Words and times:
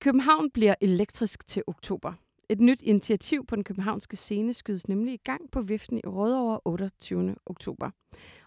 København 0.00 0.50
bliver 0.50 0.74
elektrisk 0.80 1.46
til 1.46 1.62
oktober. 1.66 2.12
Et 2.48 2.60
nyt 2.60 2.82
initiativ 2.82 3.46
på 3.46 3.56
den 3.56 3.64
københavnske 3.64 4.16
scene 4.16 4.54
skydes 4.54 4.88
nemlig 4.88 5.14
i 5.14 5.20
gang 5.24 5.50
på 5.50 5.62
Viften 5.62 5.98
i 5.98 6.06
Rødovre 6.06 6.60
28. 6.64 7.36
oktober. 7.46 7.90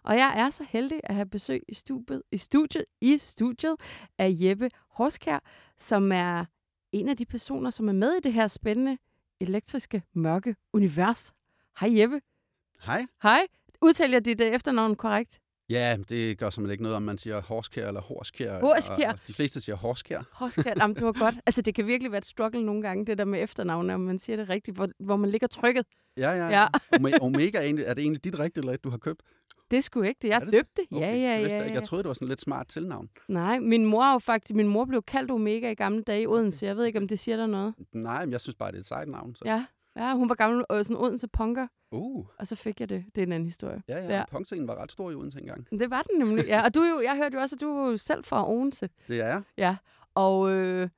Og 0.03 0.15
jeg 0.15 0.33
er 0.37 0.49
så 0.49 0.65
heldig 0.69 1.01
at 1.03 1.15
have 1.15 1.25
besøg 1.25 1.63
i 1.67 1.73
studiet, 1.73 2.23
i 2.31 2.37
studiet, 2.37 2.85
i 3.01 3.17
studiet 3.17 3.75
af 4.17 4.29
Jeppe 4.31 4.69
Horskær, 4.89 5.39
som 5.79 6.11
er 6.11 6.45
en 6.91 7.09
af 7.09 7.17
de 7.17 7.25
personer, 7.25 7.69
som 7.69 7.89
er 7.89 7.93
med 7.93 8.13
i 8.13 8.19
det 8.19 8.33
her 8.33 8.47
spændende 8.47 8.97
elektriske 9.39 10.03
mørke 10.13 10.55
univers. 10.73 11.33
Hej 11.79 11.99
Jeppe. 11.99 12.21
Hej. 12.81 13.05
Hej. 13.23 13.47
Udtaler 13.81 14.13
jeg 14.13 14.25
dit 14.25 14.41
uh, 14.41 14.47
efternavn 14.47 14.95
korrekt? 14.95 15.40
Ja, 15.71 15.97
det 16.09 16.37
gør 16.37 16.49
simpelthen 16.49 16.71
ikke 16.71 16.83
noget, 16.83 16.95
om 16.95 17.01
man 17.01 17.17
siger 17.17 17.41
horskær 17.41 17.87
eller 17.87 18.01
horskær. 18.01 18.59
Horskær. 18.59 19.07
Og, 19.07 19.13
og 19.13 19.27
de 19.27 19.33
fleste 19.33 19.61
siger 19.61 19.75
horskær. 19.75 20.21
Horskær, 20.31 20.73
jamen 20.77 20.95
det 20.95 21.05
var 21.05 21.11
godt. 21.11 21.35
Altså 21.45 21.61
det 21.61 21.75
kan 21.75 21.87
virkelig 21.87 22.11
være 22.11 22.17
et 22.19 22.25
struggle 22.25 22.65
nogle 22.65 22.81
gange, 22.81 23.05
det 23.05 23.17
der 23.17 23.25
med 23.25 23.43
efternavn, 23.43 23.89
om 23.89 23.99
man 23.99 24.19
siger 24.19 24.37
det 24.37 24.49
rigtigt, 24.49 24.77
hvor, 24.77 24.89
hvor 24.99 25.15
man 25.15 25.29
ligger 25.29 25.47
trykket. 25.47 25.85
Ja, 26.17 26.31
ja. 26.31 26.47
Ja. 26.47 26.67
Ome- 26.95 27.21
Omega, 27.21 27.57
er, 27.57 27.61
egentlig, 27.61 27.85
er 27.85 27.93
det 27.93 28.01
egentlig 28.01 28.23
dit 28.23 28.39
rigtige, 28.39 28.61
eller 28.61 28.73
et, 28.73 28.83
du 28.83 28.89
har 28.89 28.97
købt? 28.97 29.21
Det 29.71 29.83
sgu 29.83 30.01
ikke 30.01 30.19
det. 30.21 30.27
Jeg 30.27 30.35
Er 30.35 30.39
det 30.39 30.51
døbte. 30.53 30.81
Okay, 30.91 31.05
Ja, 31.05 31.15
ja, 31.15 31.39
vidste 31.39 31.55
ja, 31.55 31.61
jeg 31.61 31.69
ja. 31.69 31.73
Jeg 31.73 31.83
troede, 31.83 32.03
det 32.03 32.07
var 32.07 32.13
sådan 32.13 32.27
lidt 32.27 32.41
smart 32.41 32.67
tilnavn. 32.67 33.09
Nej, 33.27 33.59
min 33.59 33.85
mor 33.85 34.13
jo 34.13 34.19
faktisk, 34.19 34.55
min 34.55 34.67
mor 34.67 34.85
blev 34.85 35.03
kaldt 35.03 35.31
Omega 35.31 35.71
i 35.71 35.75
gamle 35.75 36.03
dage 36.03 36.21
i 36.21 36.27
Odense. 36.27 36.65
Jeg 36.65 36.77
ved 36.77 36.85
ikke, 36.85 36.99
om 36.99 37.07
det 37.07 37.19
siger 37.19 37.37
der 37.37 37.47
noget. 37.47 37.73
Nej, 37.93 38.25
men 38.25 38.31
jeg 38.31 38.41
synes 38.41 38.55
bare, 38.55 38.71
det 38.71 38.75
er 38.75 38.79
et 38.79 38.85
sejt 38.85 39.07
navn. 39.07 39.35
Så. 39.35 39.41
Ja, 39.45 39.65
ja 39.95 40.13
hun 40.15 40.29
var 40.29 40.35
gammel 40.35 40.63
øh, 40.71 40.85
sådan 40.85 40.97
Odense 40.97 41.27
punker, 41.27 41.67
Uh, 41.91 42.25
og 42.39 42.47
så 42.47 42.55
fik 42.55 42.79
jeg 42.79 42.89
det. 42.89 43.05
Det 43.15 43.21
er 43.21 43.25
en 43.25 43.31
anden 43.31 43.45
historie. 43.47 43.83
ja, 43.87 43.97
ja. 43.97 44.17
Ja. 44.17 44.25
Punkscenen 44.31 44.67
var 44.67 44.75
ret 44.75 44.91
stor 44.91 45.11
i 45.11 45.15
Odense 45.15 45.39
engang. 45.39 45.69
Det 45.79 45.89
var 45.89 46.01
den 46.01 46.19
nemlig, 46.19 46.45
ja. 46.47 46.63
Og 46.63 46.75
du 46.75 46.83
jo, 46.83 47.01
jeg 47.01 47.15
hørte 47.15 47.35
jo 47.35 47.41
også, 47.41 47.55
at 47.55 47.61
du 47.61 47.67
er 47.69 47.97
selv 47.97 48.23
fra 48.23 48.49
Odense. 48.51 48.89
Det 49.07 49.19
er 49.21 49.27
jeg. 49.27 49.41
Ja, 49.57 49.77
og 50.15 50.51
øh, 50.51 50.89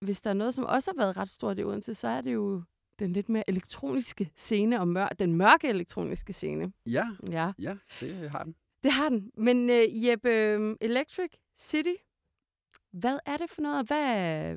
hvis 0.00 0.20
der 0.20 0.30
er 0.30 0.34
noget, 0.34 0.54
som 0.54 0.64
også 0.64 0.90
har 0.90 0.96
været 1.04 1.16
ret 1.16 1.28
stort 1.28 1.58
i 1.58 1.64
Odense, 1.64 1.94
så 1.94 2.08
er 2.08 2.20
det 2.20 2.34
jo 2.34 2.62
den 2.98 3.12
lidt 3.12 3.28
mere 3.28 3.44
elektroniske 3.50 4.30
scene, 4.36 4.80
og 4.80 4.88
mør- 4.88 5.08
den 5.18 5.36
mørke 5.36 5.68
elektroniske 5.68 6.32
scene. 6.32 6.72
Ja, 6.86 7.08
Ja, 7.30 7.52
ja, 7.58 7.76
det 8.00 8.30
har 8.30 8.42
den. 8.44 8.54
det 8.82 8.92
har 8.92 9.08
den. 9.08 9.30
Men 9.36 9.70
øh, 9.70 10.04
Jeppe, 10.06 10.30
øh, 10.30 10.76
Electric 10.80 11.30
City, 11.58 11.94
hvad 12.92 13.18
er 13.26 13.36
det 13.36 13.50
for 13.50 13.62
noget? 13.62 13.78
og 13.78 13.84
Hvad, 13.86 14.52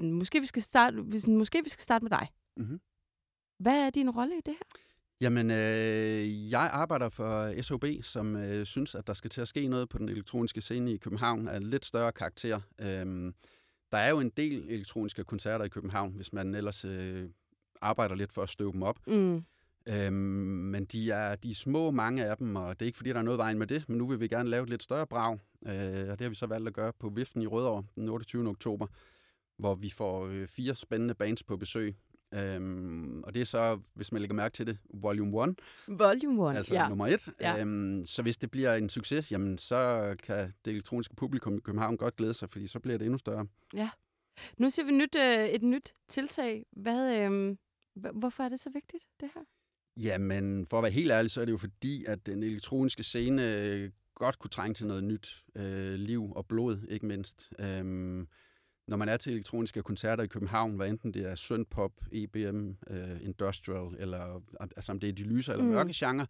øh, 0.00 0.10
måske, 0.12 0.40
vi 0.40 0.46
skal 0.46 0.62
starte, 0.62 0.96
måske 1.32 1.62
vi 1.64 1.68
skal 1.68 1.82
starte 1.82 2.04
med 2.04 2.10
dig. 2.10 2.28
Mm-hmm. 2.56 2.80
Hvad 3.58 3.86
er 3.86 3.90
din 3.90 4.10
rolle 4.10 4.34
i 4.38 4.40
det 4.46 4.54
her? 4.54 4.80
Jamen, 5.20 5.50
øh, 5.50 6.50
jeg 6.50 6.70
arbejder 6.72 7.08
for 7.08 7.62
SOB, 7.62 7.84
som 8.02 8.36
øh, 8.36 8.66
synes, 8.66 8.94
at 8.94 9.06
der 9.06 9.12
skal 9.12 9.30
til 9.30 9.40
at 9.40 9.48
ske 9.48 9.66
noget 9.68 9.88
på 9.88 9.98
den 9.98 10.08
elektroniske 10.08 10.60
scene 10.60 10.92
i 10.92 10.96
København 10.96 11.48
af 11.48 11.70
lidt 11.70 11.84
større 11.84 12.12
karakter. 12.12 12.60
Øhm, 12.80 13.34
der 13.92 13.98
er 13.98 14.10
jo 14.10 14.20
en 14.20 14.30
del 14.30 14.68
elektroniske 14.68 15.24
koncerter 15.24 15.64
i 15.64 15.68
København, 15.68 16.12
hvis 16.12 16.32
man 16.32 16.54
ellers 16.54 16.84
øh, 16.84 17.28
arbejder 17.80 18.14
lidt 18.14 18.32
for 18.32 18.42
at 18.42 18.48
støve 18.48 18.72
dem 18.72 18.82
op. 18.82 19.06
Mm. 19.06 19.44
Øhm, 19.86 20.14
men 20.72 20.84
de 20.84 21.10
er, 21.10 21.34
de 21.34 21.50
er 21.50 21.54
små, 21.54 21.90
mange 21.90 22.24
af 22.24 22.36
dem, 22.36 22.56
og 22.56 22.80
det 22.80 22.84
er 22.84 22.86
ikke, 22.86 22.96
fordi 22.96 23.10
der 23.10 23.18
er 23.18 23.22
noget 23.22 23.38
vejen 23.38 23.58
med 23.58 23.66
det, 23.66 23.88
men 23.88 23.98
nu 23.98 24.06
vil 24.06 24.20
vi 24.20 24.28
gerne 24.28 24.48
lave 24.48 24.62
et 24.62 24.70
lidt 24.70 24.82
større 24.82 25.06
brag, 25.06 25.38
øh, 25.66 26.10
og 26.10 26.18
det 26.18 26.20
har 26.20 26.28
vi 26.28 26.34
så 26.34 26.46
valgt 26.46 26.68
at 26.68 26.74
gøre 26.74 26.92
på 26.92 27.08
Viften 27.08 27.42
i 27.42 27.46
Rødovre 27.46 27.84
den 27.94 28.08
28. 28.08 28.48
oktober, 28.48 28.86
hvor 29.56 29.74
vi 29.74 29.90
får 29.90 30.26
øh, 30.26 30.48
fire 30.48 30.74
spændende 30.74 31.14
bands 31.14 31.42
på 31.42 31.56
besøg. 31.56 31.96
Øhm, 32.34 33.22
og 33.22 33.34
det 33.34 33.40
er 33.40 33.44
så, 33.44 33.80
hvis 33.94 34.12
man 34.12 34.20
lægger 34.20 34.34
mærke 34.34 34.52
til 34.52 34.66
det, 34.66 34.78
Volume 34.94 35.44
1, 35.44 35.54
Volume 35.88 36.50
1, 36.50 36.56
altså 36.56 36.74
ja. 36.74 36.88
nummer 36.88 37.06
et. 37.06 37.28
Ja. 37.40 37.60
Øhm, 37.60 38.06
så 38.06 38.22
hvis 38.22 38.36
det 38.36 38.50
bliver 38.50 38.74
en 38.74 38.88
succes, 38.88 39.32
jamen 39.32 39.58
så 39.58 40.14
kan 40.22 40.52
det 40.64 40.70
elektroniske 40.70 41.14
publikum 41.14 41.56
i 41.56 41.60
København 41.60 41.96
godt 41.96 42.16
glæde 42.16 42.34
sig, 42.34 42.50
fordi 42.50 42.66
så 42.66 42.80
bliver 42.80 42.98
det 42.98 43.04
endnu 43.04 43.18
større. 43.18 43.46
Nu 44.58 44.70
ser 44.70 44.84
vi 44.84 44.90
nyt, 44.90 45.14
øh, 45.14 45.48
et 45.48 45.62
nyt 45.62 45.94
tiltag. 46.08 46.66
Hvad, 46.72 47.16
øh, 47.16 47.56
hvorfor 47.94 48.42
er 48.42 48.48
det 48.48 48.60
så 48.60 48.70
vigtigt, 48.70 49.04
det 49.20 49.30
her? 49.34 49.40
Jamen, 49.96 50.66
for 50.66 50.78
at 50.78 50.82
være 50.82 50.92
helt 50.92 51.10
ærlig, 51.10 51.30
så 51.30 51.40
er 51.40 51.44
det 51.44 51.52
jo 51.52 51.58
fordi, 51.58 52.04
at 52.04 52.26
den 52.26 52.42
elektroniske 52.42 53.02
scene 53.02 53.56
øh, 53.56 53.90
godt 54.14 54.38
kunne 54.38 54.50
trænge 54.50 54.74
til 54.74 54.86
noget 54.86 55.04
nyt 55.04 55.44
øh, 55.54 55.94
liv 55.94 56.32
og 56.36 56.46
blod, 56.46 56.86
ikke 56.88 57.06
mindst. 57.06 57.52
Øhm, 57.58 58.28
når 58.86 58.96
man 58.96 59.08
er 59.08 59.16
til 59.16 59.32
elektroniske 59.32 59.82
koncerter 59.82 60.24
i 60.24 60.26
København, 60.26 60.76
hvad 60.76 60.88
enten 60.88 61.14
det 61.14 61.30
er 61.30 61.34
synthpop, 61.34 61.92
EBM, 62.12 62.70
øh, 62.90 63.22
industrial, 63.24 63.96
eller 63.98 64.42
altså 64.76 64.92
om 64.92 65.00
det 65.00 65.08
er 65.08 65.12
de 65.12 65.22
lyse 65.22 65.52
eller 65.52 65.64
Mm. 65.64 65.70
mørke 65.70 65.92
genre, 65.94 66.26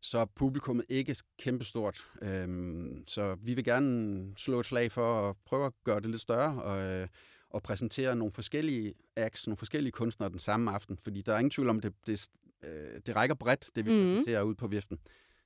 så 0.00 0.18
er 0.18 0.24
publikummet 0.24 0.86
ikke 0.88 1.16
kæmpestort. 1.38 2.06
Øhm, 2.22 3.04
så 3.06 3.34
vi 3.34 3.54
vil 3.54 3.64
gerne 3.64 4.32
slå 4.36 4.60
et 4.60 4.66
slag 4.66 4.92
for 4.92 5.28
at 5.30 5.36
prøve 5.44 5.66
at 5.66 5.72
gøre 5.84 6.00
det 6.00 6.10
lidt 6.10 6.22
større, 6.22 6.62
og, 6.62 6.80
øh, 6.82 7.08
og 7.50 7.62
præsentere 7.62 8.16
nogle 8.16 8.32
forskellige 8.32 8.94
acts, 9.16 9.46
nogle 9.46 9.56
forskellige 9.56 9.92
kunstnere 9.92 10.30
den 10.30 10.38
samme 10.38 10.70
aften, 10.70 10.98
fordi 11.02 11.22
der 11.22 11.34
er 11.34 11.38
ingen 11.38 11.50
tvivl 11.50 11.68
om, 11.68 11.80
det, 11.80 11.92
det, 12.06 12.28
øh, 12.64 13.00
det 13.06 13.16
rækker 13.16 13.34
bredt, 13.34 13.70
det 13.76 13.86
vi 13.86 13.90
mm. 13.92 13.98
præsenterer 13.98 14.42
ud 14.42 14.54
på 14.54 14.66
viften. 14.66 14.98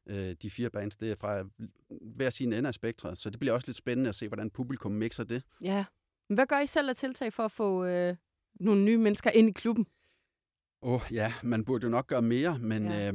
Øh, 0.07 0.35
de 0.43 0.51
fire 0.51 0.71
bands, 0.71 0.97
det 0.97 1.11
er 1.11 1.15
fra 1.17 1.45
hver 2.17 2.31
sin 2.31 2.53
ende 2.53 2.69
af 2.69 2.75
spektret, 2.75 3.19
så 3.19 3.31
det 3.31 3.39
bliver 3.41 3.53
også 3.53 3.69
lidt 3.69 3.77
spændende 3.77 4.09
at 4.09 4.15
se, 4.15 4.29
hvordan 4.29 4.51
publikum 4.51 4.93
mixer 4.93 5.25
det. 5.25 5.43
Ja. 5.63 5.85
Hvad 6.29 6.47
gør 6.47 6.59
I 6.61 6.67
selv 6.67 6.89
af 6.89 6.97
tiltag 6.97 7.33
for 7.33 7.43
at 7.43 7.53
få 7.53 7.85
øh, 7.85 8.17
nogle 8.61 8.85
nye 8.85 8.99
mennesker 8.99 9.31
ind 9.31 9.49
i 9.49 9.53
klubben? 9.53 9.87
Åh, 10.83 10.93
oh, 10.95 11.01
ja, 11.13 11.33
man 11.43 11.65
burde 11.65 11.85
jo 11.85 11.89
nok 11.91 12.07
gøre 12.07 12.23
mere, 12.23 12.59
men 12.59 12.87
Ja. 12.91 13.09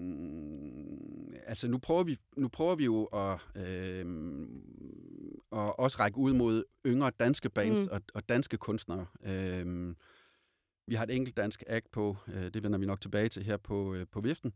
øhm, 0.00 1.32
altså 1.46 1.68
nu 1.68 1.78
prøver 1.78 2.02
vi, 2.02 2.16
nu 2.36 2.48
prøver 2.48 2.74
vi 2.74 2.84
jo 2.84 3.04
at, 3.04 3.40
øhm, 3.56 4.62
at 5.52 5.78
også 5.78 5.96
række 6.00 6.18
ud 6.18 6.32
mod 6.32 6.64
yngre 6.86 7.10
danske 7.20 7.50
bands 7.50 7.80
Mm. 7.80 7.88
og, 7.92 8.00
og 8.14 8.28
danske 8.28 8.56
kunstnere. 8.56 9.06
Øhm, 9.26 9.96
vi 10.86 10.94
har 10.94 11.04
et 11.04 11.10
enkelt 11.16 11.36
dansk 11.36 11.62
act 11.66 11.90
på, 11.92 12.16
øh, 12.28 12.44
det 12.54 12.62
vender 12.62 12.78
vi 12.78 12.86
nok 12.86 13.00
tilbage 13.00 13.28
til 13.28 13.42
her 13.42 13.56
på, 13.56 13.94
øh, 13.94 14.06
på 14.12 14.20
viften. 14.20 14.52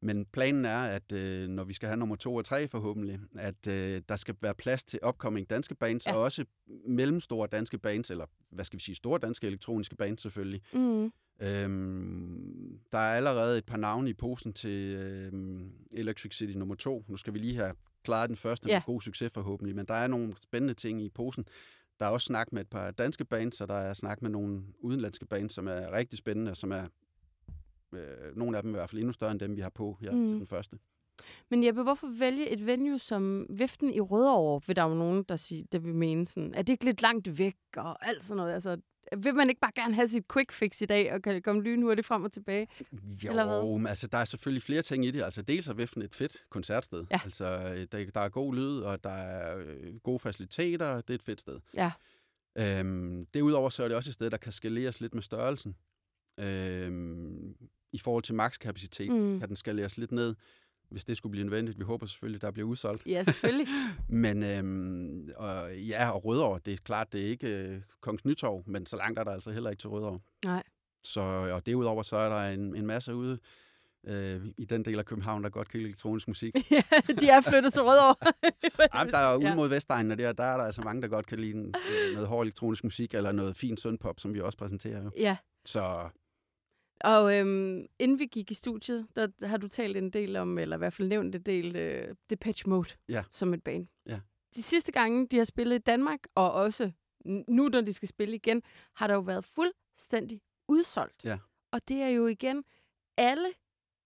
Men 0.00 0.26
planen 0.32 0.64
er, 0.64 0.82
at 0.82 1.12
øh, 1.12 1.48
når 1.48 1.64
vi 1.64 1.72
skal 1.72 1.86
have 1.88 1.96
nummer 1.96 2.16
to 2.16 2.34
og 2.34 2.44
tre 2.44 2.68
forhåbentlig, 2.68 3.18
at 3.38 3.66
øh, 3.68 4.02
der 4.08 4.16
skal 4.16 4.34
være 4.40 4.54
plads 4.54 4.84
til 4.84 4.98
upcoming 5.08 5.50
danske 5.50 5.74
bands, 5.74 6.06
Ja. 6.06 6.14
og 6.14 6.22
også 6.22 6.44
mellemstore 6.86 7.48
danske 7.52 7.78
bands, 7.78 8.10
eller 8.10 8.26
hvad 8.50 8.64
skal 8.64 8.78
vi 8.78 8.82
sige, 8.82 8.94
store 8.94 9.18
danske 9.18 9.46
elektroniske 9.46 9.96
bands 9.96 10.22
selvfølgelig. 10.22 10.62
Mm. 10.74 11.12
Øhm, 11.40 12.80
der 12.92 12.98
er 12.98 13.16
allerede 13.16 13.58
et 13.58 13.64
par 13.66 13.76
navne 13.76 14.10
i 14.10 14.14
posen 14.14 14.52
til 14.52 14.96
øhm, 14.96 15.70
Electric 15.92 16.34
City 16.36 16.52
nummer 16.52 16.74
to. 16.74 17.04
Nu 17.08 17.16
skal 17.16 17.34
vi 17.34 17.38
lige 17.38 17.56
have 17.56 17.74
klaret 18.04 18.28
den 18.28 18.36
første 18.36 18.68
Ja. 18.68 18.74
med 18.76 18.82
god 18.86 19.00
succes 19.00 19.32
forhåbentlig, 19.34 19.76
men 19.76 19.86
der 19.86 19.94
er 19.94 20.06
nogle 20.06 20.34
spændende 20.42 20.74
ting 20.74 21.02
i 21.02 21.08
posen. 21.08 21.44
Der 22.00 22.06
er 22.06 22.10
også 22.10 22.24
snak 22.26 22.52
med 22.52 22.60
et 22.60 22.68
par 22.68 22.90
danske 22.90 23.24
bands, 23.24 23.60
og 23.60 23.68
der 23.68 23.74
er 23.74 23.92
snak 23.92 24.22
med 24.22 24.30
nogle 24.30 24.62
udenlandske 24.78 25.26
bands, 25.26 25.52
som 25.54 25.66
er 25.66 25.92
rigtig 25.92 26.18
spændende, 26.18 26.50
og 26.50 26.56
som 26.56 26.72
er 26.72 26.84
øh, 27.94 28.36
nogle 28.36 28.56
af 28.56 28.62
dem 28.62 28.70
i 28.70 28.74
hvert 28.74 28.90
fald 28.90 29.00
endnu 29.00 29.12
større 29.12 29.30
end 29.30 29.40
dem, 29.40 29.56
vi 29.56 29.60
har 29.60 29.68
på 29.70 29.96
her 30.00 30.12
Mm. 30.12 30.26
til 30.28 30.36
den 30.36 30.46
første. 30.46 30.78
Men 31.50 31.64
Jeppe, 31.64 31.82
hvorfor 31.82 32.06
vælge 32.18 32.48
et 32.50 32.66
venue 32.66 32.98
som 32.98 33.46
Viften 33.50 33.94
i 33.94 34.00
Rødovre, 34.00 34.60
vil 34.66 34.76
der 34.76 34.82
jo 34.82 34.94
nogen, 34.94 35.22
der, 35.28 35.36
siger, 35.36 35.64
der 35.72 35.78
vil 35.78 35.94
mene 35.94 36.26
sådan, 36.26 36.54
er 36.54 36.62
det 36.62 36.72
ikke 36.72 36.84
lidt 36.84 37.02
langt 37.02 37.38
væk 37.38 37.56
og 37.76 38.08
alt 38.08 38.22
sådan 38.24 38.36
noget? 38.36 38.52
Altså, 38.54 38.76
vil 39.22 39.34
man 39.34 39.48
ikke 39.48 39.60
bare 39.60 39.72
gerne 39.74 39.94
have 39.94 40.08
sit 40.08 40.24
quick 40.32 40.52
fix 40.52 40.80
i 40.80 40.84
dag, 40.84 41.12
og 41.12 41.22
kan 41.22 41.42
komme 41.42 41.62
lynhurtigt 41.62 42.06
frem 42.06 42.24
og 42.24 42.32
tilbage? 42.32 42.68
Jo, 43.24 43.30
Eller 43.30 43.44
hvad? 43.46 43.78
men 43.78 43.86
altså, 43.86 44.06
der 44.06 44.18
er 44.18 44.24
selvfølgelig 44.24 44.62
flere 44.62 44.82
ting 44.82 45.06
i 45.06 45.10
det. 45.10 45.22
Altså, 45.22 45.42
dels 45.42 45.68
er 45.68 45.74
Viften 45.74 46.02
et 46.02 46.14
fedt 46.14 46.44
koncertsted. 46.50 47.04
Ja. 47.10 47.20
Altså, 47.24 47.44
øh, 47.44 47.86
der, 47.92 48.10
der 48.10 48.20
er 48.20 48.28
god 48.28 48.54
lyd, 48.54 48.80
og 48.80 49.04
der 49.04 49.10
er 49.10 49.58
øh, 49.58 49.96
gode 49.98 50.18
faciliteter. 50.18 50.94
Det 51.00 51.10
er 51.10 51.14
et 51.14 51.22
fedt 51.22 51.40
sted. 51.40 51.60
Ja. 51.76 51.92
Øhm, 52.58 53.26
derudover 53.34 53.68
så 53.70 53.82
er 53.84 53.88
det 53.88 53.96
også 53.96 54.10
et 54.10 54.14
sted, 54.14 54.30
der 54.30 54.36
kan 54.36 54.52
skaleres 54.52 55.00
lidt 55.00 55.14
med 55.14 55.22
størrelsen. 55.22 55.76
Øhm, 56.40 57.56
I 57.96 57.98
forhold 57.98 58.22
til 58.22 58.34
makskapacitet 58.34 59.10
Mm. 59.12 59.40
kan 59.40 59.48
den 59.48 59.56
skaleres 59.56 59.98
lidt 59.98 60.12
ned, 60.12 60.34
hvis 60.90 61.04
det 61.04 61.16
skulle 61.16 61.30
blive 61.30 61.44
nødvendigt. 61.44 61.78
Vi 61.78 61.84
håber 61.84 62.06
selvfølgelig, 62.06 62.42
der 62.42 62.50
bliver 62.50 62.68
udsolgt. 62.68 63.06
Ja, 63.06 63.22
selvfølgelig. 63.22 63.66
Men 64.24 64.42
øhm, 64.42 65.30
og, 65.36 65.76
ja, 65.78 66.10
og 66.10 66.24
Rødovre, 66.24 66.60
det 66.64 66.72
er 66.72 66.78
klart, 66.84 67.12
det 67.12 67.20
er 67.20 67.26
ikke 67.28 67.48
øh, 67.48 67.80
Kongens 68.00 68.24
Nytorv, 68.24 68.62
men 68.66 68.86
så 68.86 68.96
langt 68.96 69.18
er 69.18 69.24
der 69.24 69.30
altså 69.30 69.50
heller 69.50 69.70
ikke 69.70 69.80
til 69.80 69.88
Rødovre. 69.90 70.18
Nej. 70.44 70.62
Så, 71.04 71.20
og 71.20 71.66
derudover 71.66 72.02
så 72.02 72.16
er 72.16 72.28
der 72.28 72.54
en, 72.54 72.76
en 72.76 72.86
masse 72.86 73.14
ude 73.14 73.38
øh, 74.06 74.40
i 74.58 74.64
den 74.64 74.84
del 74.84 74.98
af 74.98 75.04
København, 75.04 75.42
der 75.44 75.48
godt 75.50 75.68
kan 75.68 75.78
lide 75.80 75.88
elektronisk 75.88 76.28
musik. 76.28 76.54
ja, 76.70 76.82
de 77.20 77.28
er 77.28 77.40
flyttet 77.40 77.72
til 77.72 77.82
Rødovre. 77.82 78.32
Jamen, 78.98 79.12
der 79.12 79.18
er 79.18 79.36
ude 79.36 79.54
mod 79.54 79.68
Vestegnen, 79.68 80.12
og 80.12 80.18
der, 80.18 80.32
der 80.32 80.44
er 80.44 80.56
der 80.56 80.64
altså 80.64 80.82
mange, 80.82 81.02
der 81.02 81.08
godt 81.08 81.26
kan 81.26 81.38
lide 81.40 81.56
øh, 81.58 82.12
noget 82.14 82.28
hård 82.28 82.42
elektronisk 82.46 82.84
musik, 82.84 83.14
eller 83.14 83.32
noget 83.32 83.56
fin 83.56 83.76
søndpop, 83.76 84.20
som 84.20 84.34
vi 84.34 84.40
også 84.40 84.58
præsenterer. 84.58 85.04
Jo. 85.04 85.10
Ja, 85.18 85.36
Så 85.64 86.08
og 87.00 87.34
øhm, 87.38 87.86
inden 87.98 88.18
vi 88.18 88.26
gik 88.26 88.50
i 88.50 88.54
studiet, 88.54 89.06
der 89.16 89.46
har 89.46 89.56
du 89.56 89.68
talt 89.68 89.96
en 89.96 90.10
del 90.10 90.36
om, 90.36 90.58
eller 90.58 90.76
i 90.76 90.78
hvert 90.78 90.92
fald 90.92 91.08
nævnt 91.08 91.34
en 91.34 91.42
del, 91.42 91.76
øh, 91.76 92.14
Depeche 92.30 92.70
Mode 92.70 92.88
Ja. 93.08 93.24
som 93.30 93.54
et 93.54 93.62
band. 93.62 93.86
Ja. 94.06 94.20
De 94.54 94.62
sidste 94.62 94.92
gange, 94.92 95.26
de 95.26 95.36
har 95.36 95.44
spillet 95.44 95.76
i 95.76 95.78
Danmark, 95.82 96.20
og 96.34 96.52
også 96.52 96.90
nu, 97.48 97.68
når 97.68 97.80
de 97.80 97.92
skal 97.92 98.08
spille 98.08 98.34
igen, 98.34 98.62
har 98.94 99.06
der 99.06 99.14
jo 99.14 99.20
været 99.20 99.44
fuldstændig 99.44 100.40
udsolgt. 100.68 101.24
Ja. 101.24 101.38
Og 101.72 101.88
det 101.88 101.96
er 102.02 102.08
jo 102.08 102.26
igen 102.26 102.64
alle, 103.16 103.48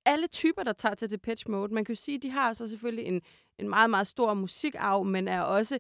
alle 0.04 0.26
typer, 0.26 0.62
der 0.62 0.72
tager 0.72 0.94
til 0.94 1.10
Depeche 1.10 1.50
Mode. 1.50 1.74
Man 1.74 1.84
kan 1.84 1.92
jo 1.94 2.00
sige, 2.00 2.16
at 2.16 2.22
de 2.22 2.30
har 2.30 2.52
så 2.52 2.68
selvfølgelig 2.68 3.04
en, 3.04 3.22
en 3.58 3.68
meget, 3.68 3.90
meget 3.90 4.06
stor 4.06 4.34
musikarv, 4.34 5.04
men 5.04 5.28
er 5.28 5.40
også 5.42 5.78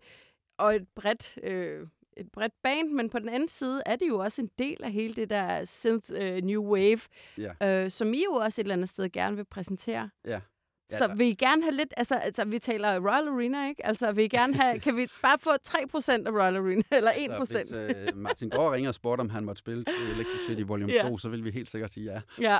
og 0.58 0.76
et 0.76 0.88
bredt, 0.88 1.38
øh, 1.42 1.88
et 2.16 2.32
bredt 2.32 2.52
band, 2.62 2.88
men 2.90 3.10
på 3.10 3.18
den 3.18 3.28
anden 3.28 3.48
side 3.48 3.82
er 3.86 3.96
det 3.96 4.08
jo 4.08 4.18
også 4.18 4.42
en 4.42 4.50
del 4.58 4.84
af 4.84 4.92
hele 4.92 5.14
det 5.14 5.30
der 5.30 5.64
synth 5.64 6.10
øh, 6.10 6.42
new 6.42 6.62
wave, 6.62 7.00
Ja. 7.38 7.84
øh, 7.84 7.90
som 7.90 8.14
I 8.14 8.24
jo 8.24 8.32
også 8.32 8.60
et 8.60 8.64
eller 8.64 8.74
andet 8.74 8.88
sted 8.88 9.08
gerne 9.12 9.36
vil 9.36 9.44
præsentere. 9.44 10.10
ja. 10.26 10.40
Ja, 10.92 10.98
Så 10.98 11.14
vil 11.16 11.26
I 11.26 11.34
gerne 11.34 11.62
have 11.62 11.74
lidt, 11.74 11.94
altså, 11.96 12.14
altså 12.14 12.44
vi 12.44 12.58
taler 12.58 12.98
Royal 13.10 13.28
Arena, 13.28 13.68
ikke? 13.68 13.86
Altså 13.86 14.12
vil 14.12 14.24
I 14.24 14.28
gerne 14.28 14.54
have, 14.54 14.78
kan 14.84 14.96
vi 14.96 15.06
bare 15.22 15.38
få 15.38 15.50
3% 15.50 16.12
af 16.26 16.30
Royal 16.30 16.56
Arena, 16.56 16.82
eller 16.98 17.12
1%? 17.12 17.44
Så 17.46 17.52
hvis 17.54 17.72
øh, 18.08 18.16
Martin 18.16 18.48
Gård 18.50 18.72
ringer 18.72 18.90
og 18.90 18.94
spurgte, 18.94 19.20
om 19.20 19.30
han 19.30 19.44
måtte 19.44 19.58
spille 19.58 19.84
til 19.84 19.94
Electric 19.94 20.40
City 20.48 20.62
Volume 20.70 20.92
Ja. 20.92 21.02
2, 21.08 21.18
så 21.18 21.28
vil 21.28 21.44
vi 21.44 21.50
helt 21.50 21.70
sikkert 21.70 21.92
sige 21.92 22.12
ja. 22.12 22.20
Ja, 22.40 22.58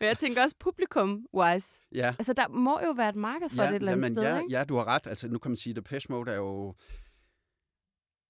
men 0.00 0.06
jeg 0.08 0.18
tænker 0.18 0.42
også 0.42 0.56
publikum-wise. 0.58 1.80
Ja, 1.92 2.14
Altså 2.18 2.32
der 2.32 2.48
må 2.48 2.80
jo 2.84 2.90
være 2.90 3.08
et 3.08 3.16
marked 3.16 3.50
for 3.50 3.62
ja, 3.62 3.68
det 3.68 3.74
et 3.76 3.80
eller 3.80 3.92
andet 3.92 4.02
jamen, 4.04 4.14
sted, 4.16 4.22
ja, 4.34 4.38
ikke? 4.40 4.50
ja, 4.58 4.64
du 4.64 4.76
har 4.76 4.84
ret. 4.88 5.06
Altså, 5.06 5.28
nu 5.28 5.38
kan 5.38 5.50
man 5.50 5.56
sige, 5.56 5.70
at 5.72 5.76
Depeche 5.76 6.06
Mode 6.12 6.30
er 6.30 6.36
jo... 6.36 6.74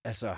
Altså, 0.09 0.37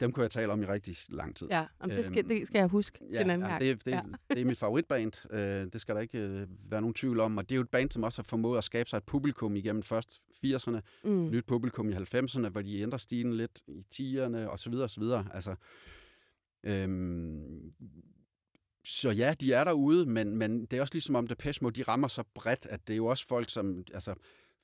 dem 0.00 0.12
kunne 0.12 0.22
jeg 0.22 0.30
tale 0.30 0.52
om 0.52 0.62
i 0.62 0.66
rigtig 0.66 0.96
lang 1.08 1.36
tid. 1.36 1.48
Ja, 1.50 1.66
jamen, 1.82 1.96
det, 1.96 2.04
skal, 2.04 2.18
Øhm, 2.18 2.28
det 2.28 2.46
skal 2.46 2.58
jeg 2.58 2.68
huske 2.68 2.98
til 2.98 3.06
en 3.20 3.30
anden 3.30 3.40
ja, 3.40 3.46
gang. 3.48 3.60
det, 3.60 3.84
det, 3.84 3.90
Ja. 3.90 3.96
ja. 3.96 4.02
det 4.34 4.40
er 4.40 4.44
mit 4.44 4.58
favoritband. 4.58 5.32
Øh, 5.32 5.72
det 5.72 5.80
skal 5.80 5.94
der 5.94 6.00
ikke 6.00 6.18
øh, 6.18 6.46
være 6.70 6.80
nogen 6.80 6.94
tvivl 6.94 7.20
om. 7.20 7.38
Og 7.38 7.48
det 7.48 7.54
er 7.54 7.56
jo 7.56 7.62
et 7.62 7.68
band, 7.70 7.90
som 7.90 8.02
også 8.02 8.18
har 8.22 8.24
formået 8.24 8.58
at 8.58 8.64
skabe 8.64 8.88
sig 8.90 8.96
et 8.96 9.04
publikum 9.04 9.56
igennem 9.56 9.82
først 9.82 10.20
80'erne, 10.44 10.80
Mm. 11.04 11.30
nyt 11.30 11.44
publikum 11.46 11.88
i 11.88 11.92
90'erne, 11.92 12.48
hvor 12.48 12.62
de 12.62 12.80
ændrer 12.80 12.98
stilen 12.98 13.32
lidt 13.34 13.62
i 13.66 13.84
10'erne 13.94 14.36
og 14.46 14.58
så 14.58 14.70
videre 14.70 14.84
og 14.84 14.90
så 14.90 15.00
videre. 15.00 15.26
Altså, 15.34 15.54
øhm, 16.64 17.72
så 18.84 19.10
ja, 19.10 19.34
de 19.40 19.52
er 19.52 19.64
derude, 19.64 20.06
men, 20.06 20.36
men 20.36 20.66
det 20.66 20.72
er 20.76 20.80
også 20.80 20.94
ligesom 20.94 21.14
om 21.14 21.26
Depeche 21.26 21.62
Mode, 21.62 21.74
de 21.74 21.82
rammer 21.82 22.08
så 22.08 22.24
bredt, 22.34 22.66
at 22.66 22.86
det 22.88 22.92
er 22.94 22.96
jo 22.96 23.06
også 23.06 23.26
folk, 23.26 23.50
som, 23.50 23.84
altså, 23.94 24.14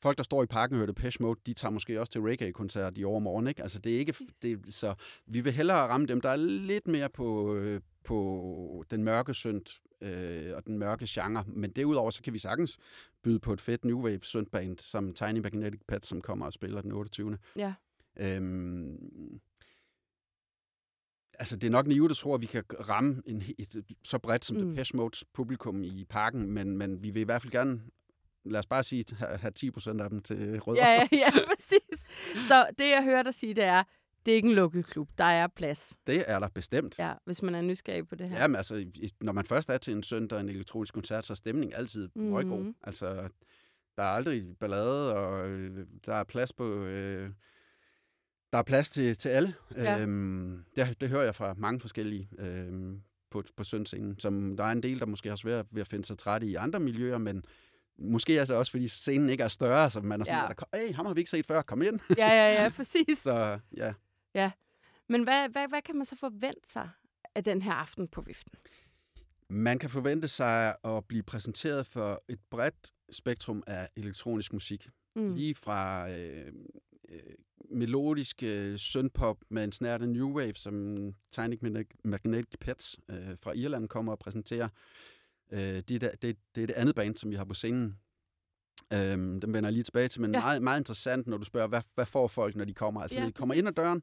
folk, 0.02 0.18
der 0.18 0.24
står 0.24 0.42
i 0.42 0.46
parken 0.46 0.74
og 0.74 0.78
hører 0.78 0.86
Depeche 0.86 1.22
Mode, 1.22 1.40
de 1.46 1.54
tager 1.54 1.72
måske 1.72 2.00
også 2.00 2.12
til 2.12 2.20
reggae-koncert 2.20 2.98
i 2.98 3.04
overmorgen, 3.04 3.46
ikke? 3.46 3.62
Altså, 3.62 3.78
det 3.78 3.94
er 3.94 3.98
ikke, 3.98 4.14
det, 4.42 4.74
så 4.74 4.94
vi 5.26 5.40
vil 5.40 5.52
hellere 5.52 5.78
ramme 5.88 6.06
dem, 6.06 6.20
der 6.20 6.30
er 6.30 6.36
lidt 6.36 6.86
mere 6.88 7.08
på, 7.08 7.54
øh, 7.54 7.80
på 8.04 8.84
den 8.90 9.04
mørke 9.04 9.34
synd 9.34 9.80
øh, 10.00 10.56
og 10.56 10.66
den 10.66 10.78
mørke 10.78 11.04
genre, 11.08 11.44
men 11.46 11.70
derudover, 11.70 12.10
så 12.10 12.22
kan 12.22 12.32
vi 12.32 12.38
sagtens 12.38 12.78
byde 13.22 13.40
på 13.40 13.52
et 13.52 13.60
fedt 13.60 13.84
New 13.84 14.00
Wave 14.04 14.20
syndband, 14.22 14.78
som 14.78 15.14
Tiny 15.14 15.38
Magnetic 15.38 15.80
Pet, 15.88 16.06
som 16.06 16.20
kommer 16.20 16.46
og 16.46 16.52
spiller 16.52 16.80
den 16.80 16.92
28. 16.92 17.38
Ja. 17.56 17.74
Øhm, 18.16 19.40
altså, 21.34 21.56
det 21.56 21.66
er 21.66 21.70
nok 21.70 21.86
nive, 21.86 22.08
der 22.08 22.14
tror, 22.14 22.34
at 22.34 22.40
vi 22.40 22.46
kan 22.46 22.64
ramme 22.88 23.22
en, 23.26 23.42
he- 23.42 23.54
et, 23.58 23.84
så 24.04 24.18
bredt 24.18 24.44
som 24.44 24.56
mm. 24.56 24.68
Depeche 24.68 24.96
Modes 24.96 25.24
publikum 25.32 25.82
i 25.82 26.04
parken, 26.08 26.50
men, 26.52 26.78
men 26.78 27.02
vi 27.02 27.10
vil 27.10 27.20
i 27.20 27.24
hvert 27.24 27.42
fald 27.42 27.52
gerne, 27.52 27.82
lad 28.44 28.58
os 28.58 28.66
bare 28.66 28.82
sige, 28.82 29.04
have, 29.18 29.36
have 29.38 29.50
10 29.50 29.70
procent 29.70 30.00
af 30.00 30.10
dem 30.10 30.20
til 30.22 30.60
rødder. 30.60 30.82
Ja, 30.86 30.92
ja, 30.94 31.08
ja, 31.26 31.30
præcis. 31.56 32.04
Så 32.48 32.66
det, 32.78 32.84
jeg 32.90 33.02
hører 33.04 33.22
dig 33.22 33.34
sige, 33.34 33.54
det 33.54 33.64
er, 33.64 33.82
det 34.26 34.32
er 34.32 34.36
ikke 34.36 34.48
en 34.48 34.54
lukket 34.54 34.86
klub. 34.86 35.08
Der 35.18 35.24
er 35.24 35.46
plads, 35.46 35.94
Det 36.06 36.24
er 36.26 36.38
der 36.38 36.48
bestemt. 36.48 36.94
ja, 36.98 37.12
hvis 37.24 37.42
man 37.42 37.54
er 37.54 37.60
nysgerrig 37.62 38.08
på 38.08 38.14
det 38.14 38.28
her. 38.28 38.40
Jamen 38.40 38.56
altså, 38.56 38.86
når 39.20 39.32
man 39.32 39.44
først 39.46 39.70
er 39.70 39.78
til 39.78 39.94
en 39.94 40.02
søndag 40.02 40.40
en 40.40 40.48
elektronisk 40.48 40.94
koncert, 40.94 41.26
så 41.26 41.32
er 41.32 41.34
stemningen 41.34 41.76
altid 41.76 42.08
Mhm. 42.14 42.24
mm. 42.26 42.48
god. 42.50 42.72
Altså, 42.82 43.28
der 43.96 44.02
er 44.02 44.08
aldrig 44.08 44.44
ballade, 44.60 45.14
og 45.14 45.48
øh, 45.48 45.86
der 46.06 46.14
er 46.14 46.24
plads 46.24 46.52
på... 46.52 46.84
Øh, 46.84 47.30
der 48.52 48.58
er 48.58 48.62
plads 48.62 48.90
til, 48.90 49.16
til 49.16 49.28
alle. 49.28 49.54
Ja. 49.76 50.00
Øhm, 50.02 50.64
det, 50.76 51.00
det 51.00 51.08
hører 51.08 51.22
jeg 51.24 51.34
fra 51.34 51.54
mange 51.56 51.80
forskellige 51.80 52.28
øhm, 52.38 53.02
på, 53.30 53.42
på 53.56 53.64
søndscenen. 53.64 54.18
Som 54.18 54.56
der 54.56 54.64
er 54.64 54.72
en 54.72 54.82
del, 54.82 55.00
der 55.00 55.06
måske 55.06 55.28
har 55.28 55.36
svært 55.36 55.66
ved 55.70 55.80
at 55.80 55.88
finde 55.88 56.04
sig 56.04 56.18
trætte 56.18 56.46
i 56.46 56.54
andre 56.54 56.80
miljøer, 56.80 57.18
men 57.18 57.44
måske 57.98 58.32
det 58.40 58.50
også, 58.50 58.72
fordi 58.72 58.88
scenen 58.88 59.30
ikke 59.30 59.44
er 59.44 59.48
større, 59.48 59.90
så 59.90 60.00
man 60.00 60.20
er 60.20 60.24
sådan, 60.24 60.54
Ja. 60.72 60.78
ja. 60.78 60.86
hey, 60.86 60.94
ham 60.94 61.06
har 61.06 61.14
vi 61.14 61.20
ikke 61.20 61.30
set 61.30 61.46
før, 61.46 61.62
kom 61.62 61.82
ind. 61.82 62.00
Ja, 62.18 62.28
ja, 62.28 62.62
ja, 62.62 62.68
præcis. 62.76 63.18
så 63.18 63.58
ja, 63.76 63.92
Men 65.08 65.22
hvad, 65.22 65.48
hvad, 65.48 65.68
hvad 65.68 65.82
kan 65.82 65.96
man 65.96 66.06
så 66.06 66.16
forvente 66.16 66.72
sig 66.72 66.88
af 67.34 67.44
den 67.44 67.62
her 67.62 67.72
aften 67.72 68.08
på 68.08 68.20
viften? 68.20 68.52
Man 69.48 69.78
kan 69.78 69.90
forvente 69.90 70.28
sig 70.28 70.76
at 70.84 71.04
blive 71.04 71.22
præsenteret 71.22 71.86
for 71.86 72.22
et 72.28 72.38
bredt 72.50 72.92
spektrum 73.10 73.62
af 73.66 73.88
elektronisk 73.96 74.52
musik. 74.52 74.88
Mm. 75.16 75.34
Lige 75.34 75.54
fra 75.54 76.10
øh, 76.10 76.52
øh, 77.08 77.20
melodisk 77.70 78.42
øh, 78.42 78.78
synthpop 78.78 79.36
med 79.48 79.64
en 79.64 79.72
snært 79.72 80.02
af 80.02 80.08
new 80.08 80.32
wave, 80.36 80.54
som 80.54 80.74
Tiny 81.32 81.58
Magnetic- 81.64 81.96
Magnetic 82.04 82.58
Pets 82.60 82.96
øh, 83.08 83.28
fra 83.42 83.52
Irland 83.52 83.88
kommer 83.88 84.12
og 84.12 84.18
præsenterer. 84.18 84.68
Øh, 85.52 85.58
det, 85.60 85.90
er 86.02 86.10
det, 86.16 86.22
det, 86.54 86.62
er 86.62 86.66
det 86.66 86.70
andet 86.74 86.94
band, 86.94 87.16
som 87.16 87.30
vi 87.30 87.36
har 87.36 87.44
på 87.44 87.54
scenen. 87.54 87.98
Øhm, 88.92 89.40
dem 89.40 89.52
vender 89.52 89.68
jeg 89.68 89.72
lige 89.72 89.82
tilbage 89.82 90.08
til, 90.08 90.20
men 90.20 90.34
Ja. 90.34 90.40
meget, 90.40 90.62
meget 90.62 90.80
interessant, 90.80 91.26
når 91.26 91.36
du 91.38 91.44
spørger, 91.44 91.68
hvad, 91.68 91.82
hvad 91.94 92.06
får 92.06 92.28
folk, 92.28 92.56
når 92.56 92.64
de 92.64 92.74
kommer? 92.74 93.00
Altså, 93.00 93.14
Ja, 93.16 93.20
når 93.20 93.28
de 93.28 93.32
kommer 93.32 93.54
ind 93.54 93.68
ad 93.68 93.72
døren, 93.72 94.02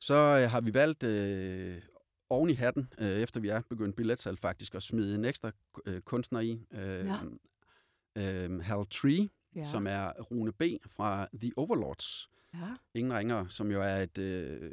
så 0.00 0.14
øh, 0.14 0.50
har 0.50 0.60
vi 0.60 0.74
valgt 0.74 1.02
øh, 1.02 1.82
oven 2.30 2.50
i 2.50 2.52
hatten, 2.52 2.88
øh, 2.98 3.06
efter 3.08 3.40
vi 3.40 3.48
er 3.48 3.62
begyndt 3.68 3.96
billetsalg 3.96 4.38
faktisk, 4.38 4.74
at 4.74 4.82
smide 4.82 5.14
en 5.14 5.24
ekstra 5.24 5.50
øh, 5.86 6.00
kunstner 6.00 6.40
i. 6.40 6.60
Øh, 6.72 6.80
Ja. 6.80 7.16
øh, 8.46 8.60
Hal 8.60 8.86
Tree, 8.90 9.28
Ja. 9.56 9.64
som 9.64 9.86
er 9.86 10.12
Rune 10.20 10.52
B. 10.52 10.62
fra 10.86 11.28
The 11.40 11.52
Overlords. 11.56 12.28
ja. 12.54 12.68
Ingen 12.94 13.12
ringer, 13.14 13.48
som 13.48 13.70
jo 13.70 13.82
er 13.82 13.96
et, 13.96 14.18
øh, 14.18 14.70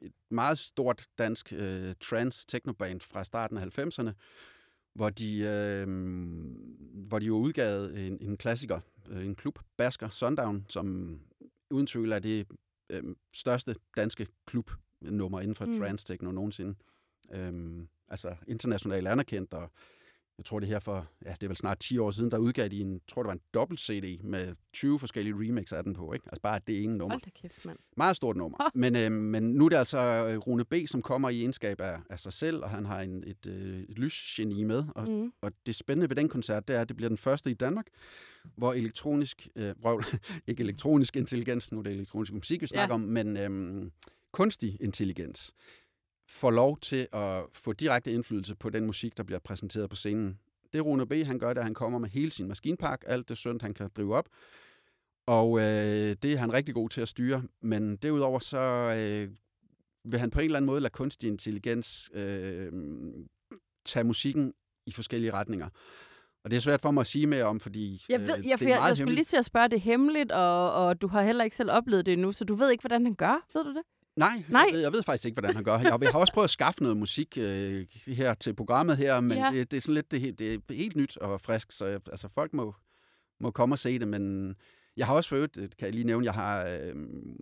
et 0.00 0.12
meget 0.30 0.58
stort 0.58 1.06
dansk 1.18 1.52
øh, 1.52 1.94
trance 2.00 2.46
technoband 2.46 3.00
fra 3.00 3.24
starten 3.24 3.56
af 3.58 3.62
90'erne, 3.78 4.10
hvor 4.98 5.10
de, 5.10 5.38
øh, 5.38 5.86
hvor 7.08 7.18
de 7.18 7.26
jo 7.26 7.36
udgav 7.36 7.84
en, 7.84 8.18
en 8.20 8.36
klassiker, 8.36 8.80
øh, 9.08 9.24
en 9.26 9.34
klub, 9.34 9.58
Basker 9.76 10.10
Sundown, 10.10 10.66
som 10.68 11.18
uden 11.70 11.86
tvivl 11.86 12.12
er 12.12 12.18
det 12.18 12.46
øh, 12.90 13.02
største 13.34 13.74
danske 13.96 14.26
klubnummer 14.46 15.40
inden 15.40 15.54
for 15.54 15.64
Mm. 15.64 15.72
mm. 15.72 15.78
trance 15.78 16.06
techno 16.06 16.30
nogensinde. 16.30 16.74
Øhm, 17.34 17.88
altså 18.08 18.36
internationalt 18.48 19.08
anerkendt, 19.08 19.54
og 19.54 19.72
jeg 20.38 20.44
tror 20.44 20.60
det 20.60 20.68
her 20.68 20.78
for, 20.78 21.06
ja, 21.24 21.30
det 21.32 21.42
er 21.42 21.48
vel 21.48 21.56
snart 21.56 21.78
10 21.78 21.98
år 21.98 22.10
siden, 22.10 22.30
der 22.30 22.38
udgav 22.38 22.68
de 22.68 22.80
en, 22.80 23.00
tror 23.08 23.22
det 23.22 23.26
var 23.26 23.32
en 23.32 23.40
dobbelt 23.54 23.80
CD 23.80 24.18
med 24.24 24.54
20 24.72 24.98
forskellige 24.98 25.34
remix 25.34 25.72
af 25.72 25.84
den 25.84 25.94
på, 25.94 26.12
ikke? 26.12 26.26
Altså 26.26 26.40
bare 26.42 26.60
det 26.66 26.82
ene 26.84 26.96
nummer. 26.98 27.14
Hold 27.14 27.22
da 27.22 27.30
kæft, 27.30 27.64
mand. 27.64 27.78
Meget 27.96 28.16
stort 28.16 28.36
nummer. 28.36 28.70
Men, 28.74 28.96
øh, 28.96 29.12
men 29.12 29.42
nu 29.52 29.64
er 29.64 29.68
det 29.68 29.76
altså 29.76 29.98
øh, 29.98 30.38
Rune 30.38 30.64
B., 30.64 30.74
som 30.86 31.02
kommer 31.02 31.28
i 31.30 31.38
egenskab 31.40 31.80
af, 31.80 31.98
af 32.10 32.20
sig 32.20 32.32
selv, 32.32 32.62
og 32.62 32.70
han 32.70 32.84
har 32.86 33.00
en, 33.00 33.24
et, 33.26 33.46
øh, 33.46 33.80
et 33.80 33.98
lysgeni 33.98 34.62
med. 34.64 34.84
Og, 34.94 35.08
Mm. 35.08 35.32
og 35.40 35.52
det 35.66 35.74
spændende 35.74 36.08
ved 36.10 36.16
den 36.16 36.28
koncert, 36.28 36.68
det 36.68 36.76
er, 36.76 36.80
at 36.80 36.88
det 36.88 36.96
bliver 36.96 37.08
den 37.08 37.18
første 37.18 37.50
i 37.50 37.54
Danmark, 37.54 37.86
hvor 38.56 38.72
elektronisk, 38.72 39.48
øh, 39.56 39.74
røvl, 39.84 40.04
ikke 40.46 40.62
elektronisk 40.62 41.16
intelligens, 41.16 41.72
nu 41.72 41.78
er 41.78 41.82
det 41.82 41.92
elektronisk 41.92 42.32
musik, 42.32 42.62
vi 42.62 42.66
snakker 42.66 42.94
om, 42.94 43.00
men 43.00 43.36
øh, 43.36 43.90
kunstig 44.32 44.76
intelligens 44.80 45.54
får 46.28 46.50
lov 46.50 46.78
til 46.78 47.08
at 47.12 47.42
få 47.52 47.72
direkte 47.72 48.12
indflydelse 48.12 48.54
på 48.54 48.70
den 48.70 48.86
musik, 48.86 49.16
der 49.16 49.22
bliver 49.22 49.38
præsenteret 49.38 49.90
på 49.90 49.96
scenen. 49.96 50.38
Det 50.72 50.84
Rune 50.84 51.06
B., 51.06 51.12
han 51.12 51.38
gør, 51.38 51.48
det 51.48 51.56
er, 51.56 51.60
at 51.60 51.64
han 51.64 51.74
kommer 51.74 51.98
med 51.98 52.08
hele 52.08 52.30
sin 52.30 52.48
maskinpark, 52.48 53.04
alt 53.06 53.28
det 53.28 53.36
synd, 53.36 53.60
han 53.60 53.74
kan 53.74 53.90
drive 53.96 54.16
op, 54.16 54.28
og 55.26 55.58
øh, 55.58 56.16
det 56.22 56.24
er 56.24 56.36
han 56.36 56.52
rigtig 56.52 56.74
god 56.74 56.88
til 56.88 57.00
at 57.00 57.08
styre. 57.08 57.42
Men 57.60 57.96
derudover 57.96 58.38
så 58.38 58.58
øh, 58.58 59.30
vil 60.04 60.20
han 60.20 60.30
på 60.30 60.40
en 60.40 60.44
eller 60.44 60.56
anden 60.56 60.66
måde 60.66 60.80
lade 60.80 60.92
kunstig 60.92 61.28
intelligens 61.28 62.10
øh, 62.14 62.72
tage 63.84 64.04
musikken 64.04 64.54
i 64.86 64.92
forskellige 64.92 65.32
retninger. 65.32 65.68
Og 66.44 66.50
det 66.50 66.56
er 66.56 66.60
svært 66.60 66.80
for 66.80 66.90
mig 66.90 67.00
at 67.00 67.06
sige 67.06 67.26
mere 67.26 67.44
om, 67.44 67.60
fordi 67.60 68.02
Jeg, 68.08 68.20
ved, 68.20 68.38
øh, 68.38 68.48
jeg, 68.48 68.58
det 68.58 68.66
er 68.66 68.70
jeg, 68.70 68.78
meget 68.78 68.88
jeg 68.88 68.96
skulle 68.96 68.98
hemmeligt. 68.98 69.16
lige 69.16 69.24
til 69.24 69.36
at 69.36 69.44
spørge, 69.44 69.68
det 69.68 69.80
hemmeligt, 69.80 70.32
og, 70.32 70.72
og 70.72 71.00
du 71.00 71.06
har 71.08 71.22
heller 71.22 71.44
ikke 71.44 71.56
selv 71.56 71.70
oplevet 71.70 72.06
det 72.06 72.12
endnu, 72.12 72.32
så 72.32 72.44
du 72.44 72.54
ved 72.54 72.70
ikke, 72.70 72.82
hvordan 72.82 73.04
han 73.04 73.14
gør. 73.14 73.46
Ved 73.54 73.64
du 73.64 73.70
det? 73.70 73.82
Nej, 74.18 74.42
Nej. 74.48 74.62
Jeg, 74.68 74.74
ved, 74.74 74.80
jeg 74.80 74.92
ved 74.92 75.02
faktisk 75.02 75.24
ikke, 75.24 75.34
hvordan 75.34 75.54
han 75.54 75.64
gør. 75.64 75.78
Jeg, 75.78 75.98
jeg 76.02 76.10
har 76.12 76.18
også 76.18 76.32
prøvet 76.32 76.44
at 76.44 76.50
skaffe 76.50 76.82
noget 76.82 76.96
musik 76.96 77.38
øh, 77.40 77.86
her 78.06 78.34
til 78.34 78.54
programmet 78.54 78.96
her, 78.96 79.20
men 79.20 79.38
Ja. 79.38 79.50
det, 79.52 79.70
det 79.70 79.76
er 79.76 79.80
sådan 79.80 79.94
lidt 79.94 80.10
det, 80.10 80.20
helt- 80.20 80.38
det 80.38 80.54
er 80.54 80.74
helt 80.74 80.96
nyt 80.96 81.16
og 81.16 81.40
frisk, 81.40 81.72
så 81.72 81.86
jeg, 81.86 82.00
altså, 82.10 82.28
folk 82.34 82.52
må, 82.52 82.74
må 83.40 83.50
komme 83.50 83.74
og 83.74 83.78
se 83.78 83.98
det, 83.98 84.08
men 84.08 84.54
jeg 84.96 85.06
har 85.06 85.14
også 85.14 85.34
øvrigt, 85.34 85.56
øh, 85.56 85.68
kan 85.78 85.86
jeg 85.86 85.92
lige 85.94 86.04
nævne, 86.04 86.24
jeg 86.24 86.34
har, 86.34 86.66
øh, 86.66 86.94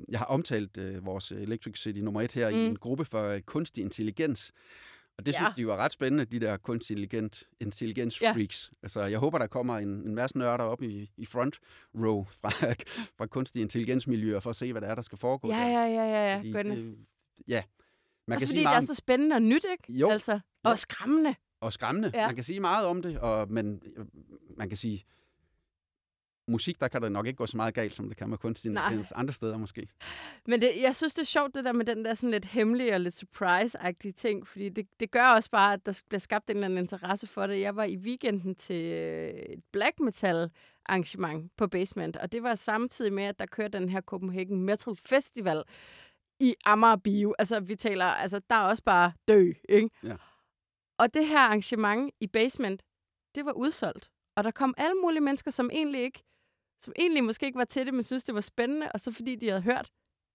jeg 0.08 0.18
har 0.18 0.26
omtalt 0.26 0.76
øh, 0.78 1.06
vores 1.06 1.32
Electric 1.32 1.78
City 1.82 1.98
nummer 2.00 2.20
et 2.22 2.32
her 2.32 2.50
mm. 2.50 2.56
i 2.56 2.66
en 2.66 2.76
gruppe 2.76 3.04
for 3.04 3.22
øh, 3.24 3.40
kunstig 3.40 3.82
intelligens, 3.84 4.52
Og 5.18 5.26
det 5.26 5.32
Ja. 5.32 5.38
synes 5.38 5.54
de 5.56 5.66
var 5.66 5.76
ret 5.76 5.92
spændende, 5.92 6.24
de 6.24 6.40
der 6.40 6.56
kunstig 6.56 6.94
intelligent, 6.94 7.42
intelligens 7.60 8.22
Ja. 8.22 8.32
freaks. 8.32 8.72
Altså, 8.82 9.02
jeg 9.02 9.18
håber, 9.18 9.38
der 9.38 9.46
kommer 9.46 9.78
en, 9.78 9.88
en 9.88 10.14
masse 10.14 10.38
nørder 10.38 10.64
op 10.64 10.82
i, 10.82 11.10
i 11.16 11.26
front 11.26 11.58
row 11.94 12.24
fra, 12.24 12.50
fra 13.18 13.26
kunstig 13.26 13.62
intelligensmiljøer 13.62 14.40
for 14.40 14.50
at 14.50 14.56
se, 14.56 14.72
hvad 14.72 14.80
det 14.82 14.90
er, 14.90 14.94
der 14.94 15.02
skal 15.02 15.18
foregå. 15.18 15.48
Ja, 15.48 15.54
der. 15.54 15.66
ja, 15.66 15.84
ja, 15.84 16.04
ja, 16.04 16.30
ja. 16.32 16.36
Fordi 16.38 16.52
det, 16.70 16.96
ja, 17.48 17.62
man 18.26 18.34
Også 18.36 18.40
kan 18.46 18.46
fordi 18.46 18.46
sige 18.46 18.56
det 18.58 18.62
meget 18.62 18.74
er 18.74 18.78
om, 18.80 18.86
så 18.86 18.94
spændende 18.94 19.34
og 19.36 19.42
nyt, 19.42 19.64
ikke? 19.72 19.92
Jo. 20.00 20.08
Altså, 20.10 20.40
og 20.62 20.70
Jo. 20.70 20.76
skræmmende. 20.76 21.34
og 21.60 21.72
skræmmende. 21.72 22.10
Ja. 22.14 22.26
Man 22.26 22.34
kan 22.34 22.44
sige 22.44 22.60
meget 22.60 22.86
om 22.86 23.02
det, 23.02 23.18
og, 23.18 23.50
men 23.52 23.82
øh, 23.96 24.04
man 24.56 24.68
kan 24.68 24.76
sige, 24.76 25.04
musik, 26.48 26.80
der 26.80 26.88
kan 26.88 27.02
der 27.02 27.08
nok 27.08 27.26
ikke 27.26 27.36
gå 27.36 27.46
så 27.46 27.56
meget 27.56 27.74
galt, 27.74 27.94
som 27.94 28.08
det 28.08 28.16
kan 28.16 28.30
med 28.30 28.38
kunstig 28.38 28.70
intelligens 28.70 29.12
andre 29.12 29.32
steder 29.32 29.58
måske. 29.58 29.88
Men 30.46 30.60
det, 30.60 30.72
jeg 30.80 30.96
synes, 30.96 31.14
det 31.14 31.22
er 31.22 31.26
sjovt, 31.26 31.54
det 31.54 31.64
der 31.64 31.72
med 31.72 31.84
den 31.84 32.04
der 32.04 32.14
sådan 32.14 32.30
lidt 32.30 32.44
hemmelige 32.44 32.94
og 32.94 33.00
lidt 33.00 33.14
surprise-agtige 33.14 34.12
ting, 34.12 34.46
fordi 34.46 34.68
det, 34.68 34.86
det 35.00 35.10
gør 35.10 35.26
også 35.26 35.50
bare, 35.50 35.72
at 35.72 35.86
der 35.86 36.02
bliver 36.08 36.20
skabt 36.20 36.50
en 36.50 36.56
eller 36.56 36.66
anden 36.66 36.78
interesse 36.78 37.26
for 37.26 37.46
det. 37.46 37.60
Jeg 37.60 37.76
var 37.76 37.84
i 37.84 37.96
weekenden 37.96 38.54
til 38.54 38.92
øh, 38.92 39.30
et 39.30 39.64
black 39.72 40.00
metal 40.00 40.50
arrangement 40.86 41.52
på 41.56 41.66
Basement, 41.66 42.16
og 42.16 42.32
det 42.32 42.42
var 42.42 42.54
samtidig 42.54 43.12
med, 43.12 43.24
at 43.24 43.38
der 43.38 43.46
kørte 43.46 43.78
den 43.78 43.88
her 43.88 44.00
Copenhagen 44.00 44.62
Metal 44.62 44.96
Festival 44.96 45.62
i 46.40 46.54
Amager 46.64 46.96
Bio. 46.96 47.34
Altså, 47.38 47.60
vi 47.60 47.76
taler, 47.76 48.04
altså, 48.04 48.40
der 48.50 48.56
er 48.56 48.68
også 48.68 48.82
bare 48.82 49.12
dø, 49.28 49.52
ikke? 49.68 49.90
Ja. 50.02 50.16
Og 50.98 51.14
det 51.14 51.26
her 51.26 51.38
arrangement 51.38 52.10
i 52.20 52.26
Basement, 52.26 52.82
det 53.34 53.44
var 53.44 53.52
udsolgt. 53.52 54.10
Og 54.36 54.44
der 54.44 54.50
kom 54.50 54.74
alle 54.76 54.94
mulige 54.94 55.20
mennesker, 55.20 55.50
som 55.50 55.70
egentlig 55.72 56.02
ikke 56.02 56.22
som 56.80 56.92
egentlig 56.98 57.24
måske 57.24 57.46
ikke 57.46 57.58
var 57.58 57.64
til 57.64 57.86
det, 57.86 57.94
men 57.94 58.02
synes, 58.02 58.24
det 58.24 58.34
var 58.34 58.40
spændende, 58.40 58.92
og 58.94 59.00
så 59.00 59.12
fordi 59.12 59.34
de 59.34 59.48
havde 59.48 59.62
hørt, 59.62 59.90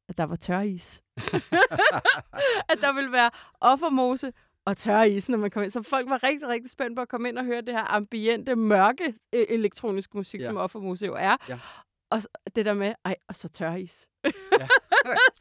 at 0.10 0.18
der 0.18 0.24
var 0.24 0.36
tøris. 0.36 1.02
at 2.72 2.78
der 2.82 2.94
ville 2.94 3.12
være 3.12 3.32
offermose 3.62 4.34
og 4.66 4.78
tøris, 4.78 5.30
når 5.30 5.38
man 5.38 5.52
kom 5.52 5.64
ind. 5.64 5.72
Så 5.72 5.82
folk 5.84 6.10
var 6.10 6.24
rigtig, 6.24 6.48
rigtig 6.48 6.72
spændt 6.72 6.96
på 6.96 7.02
at 7.02 7.10
komme 7.10 7.30
ind 7.30 7.38
og 7.38 7.46
høre 7.46 7.62
det 7.62 7.74
her 7.74 7.94
ambiente, 7.94 8.56
mørke 8.56 9.14
øh, 9.34 9.46
elektroniske 9.50 10.18
musik, 10.18 10.42
Ja. 10.42 10.48
som 10.48 10.58
offermose 10.58 11.06
jo 11.06 11.16
er. 11.16 11.38
Ja. 11.50 11.60
Og 12.10 12.22
det 12.56 12.66
der 12.66 12.74
med, 12.74 12.94
ej, 13.06 13.16
og 13.28 13.36
så 13.36 13.50
tøris. 13.50 14.08
Ja. 14.24 14.30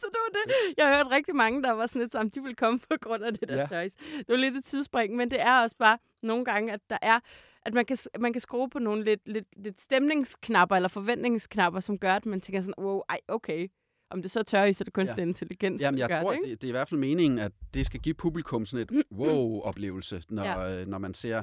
så 0.00 0.06
det 0.06 0.18
var 0.26 0.32
det. 0.34 0.52
Jeg 0.76 0.86
har 0.88 0.96
hørt 0.96 1.10
rigtig 1.10 1.36
mange, 1.36 1.62
der 1.62 1.70
var 1.70 1.86
sådan 1.86 2.00
lidt 2.02 2.12
sammen, 2.12 2.30
de 2.34 2.40
ville 2.40 2.54
komme 2.54 2.78
på 2.78 2.96
grund 3.00 3.24
af 3.24 3.34
det 3.34 3.48
der 3.48 3.56
Ja. 3.56 3.66
tøris. 3.66 3.94
Det 3.94 4.24
var 4.28 4.36
lidt 4.36 4.56
et 4.56 4.64
tidsspring, 4.64 5.16
men 5.16 5.30
det 5.30 5.40
er 5.40 5.60
også 5.62 5.76
bare 5.78 5.98
nogle 6.22 6.44
gange, 6.44 6.72
at 6.72 6.80
der 6.90 6.98
er 7.02 7.20
at 7.62 7.74
man 7.74 7.84
kan, 7.84 7.96
man 8.20 8.32
kan 8.32 8.40
skrue 8.40 8.70
på 8.70 8.78
nogle 8.78 9.04
lidt, 9.04 9.20
lidt, 9.26 9.46
lidt 9.56 9.80
stemningsknapper 9.80 10.76
eller 10.76 10.88
forventningsknapper, 10.88 11.80
som 11.80 11.98
gør, 11.98 12.14
at 12.14 12.26
man 12.26 12.40
tænker 12.40 12.60
sådan, 12.60 12.74
wow, 12.78 13.00
ej, 13.08 13.18
okay. 13.28 13.68
Om 14.10 14.22
det 14.22 14.30
så 14.30 14.38
er 14.38 14.42
tøris, 14.42 14.80
eller 14.80 14.90
kunstig 14.90 15.18
ja. 15.18 15.22
intelligens, 15.22 15.82
Jamen, 15.82 15.98
jeg 15.98 16.08
gør 16.08 16.22
tror, 16.22 16.32
det, 16.32 16.40
det, 16.44 16.62
det 16.62 16.66
er 16.66 16.68
i 16.68 16.72
hvert 16.72 16.88
fald 16.88 17.00
meningen, 17.00 17.38
at 17.38 17.52
det 17.74 17.86
skal 17.86 18.00
give 18.00 18.14
publikum 18.14 18.66
sådan 18.66 18.86
et 18.88 19.04
wow-oplevelse, 19.20 20.22
når, 20.28 20.44
ja. 20.44 20.84
når 20.84 20.98
man 20.98 21.14
ser 21.14 21.42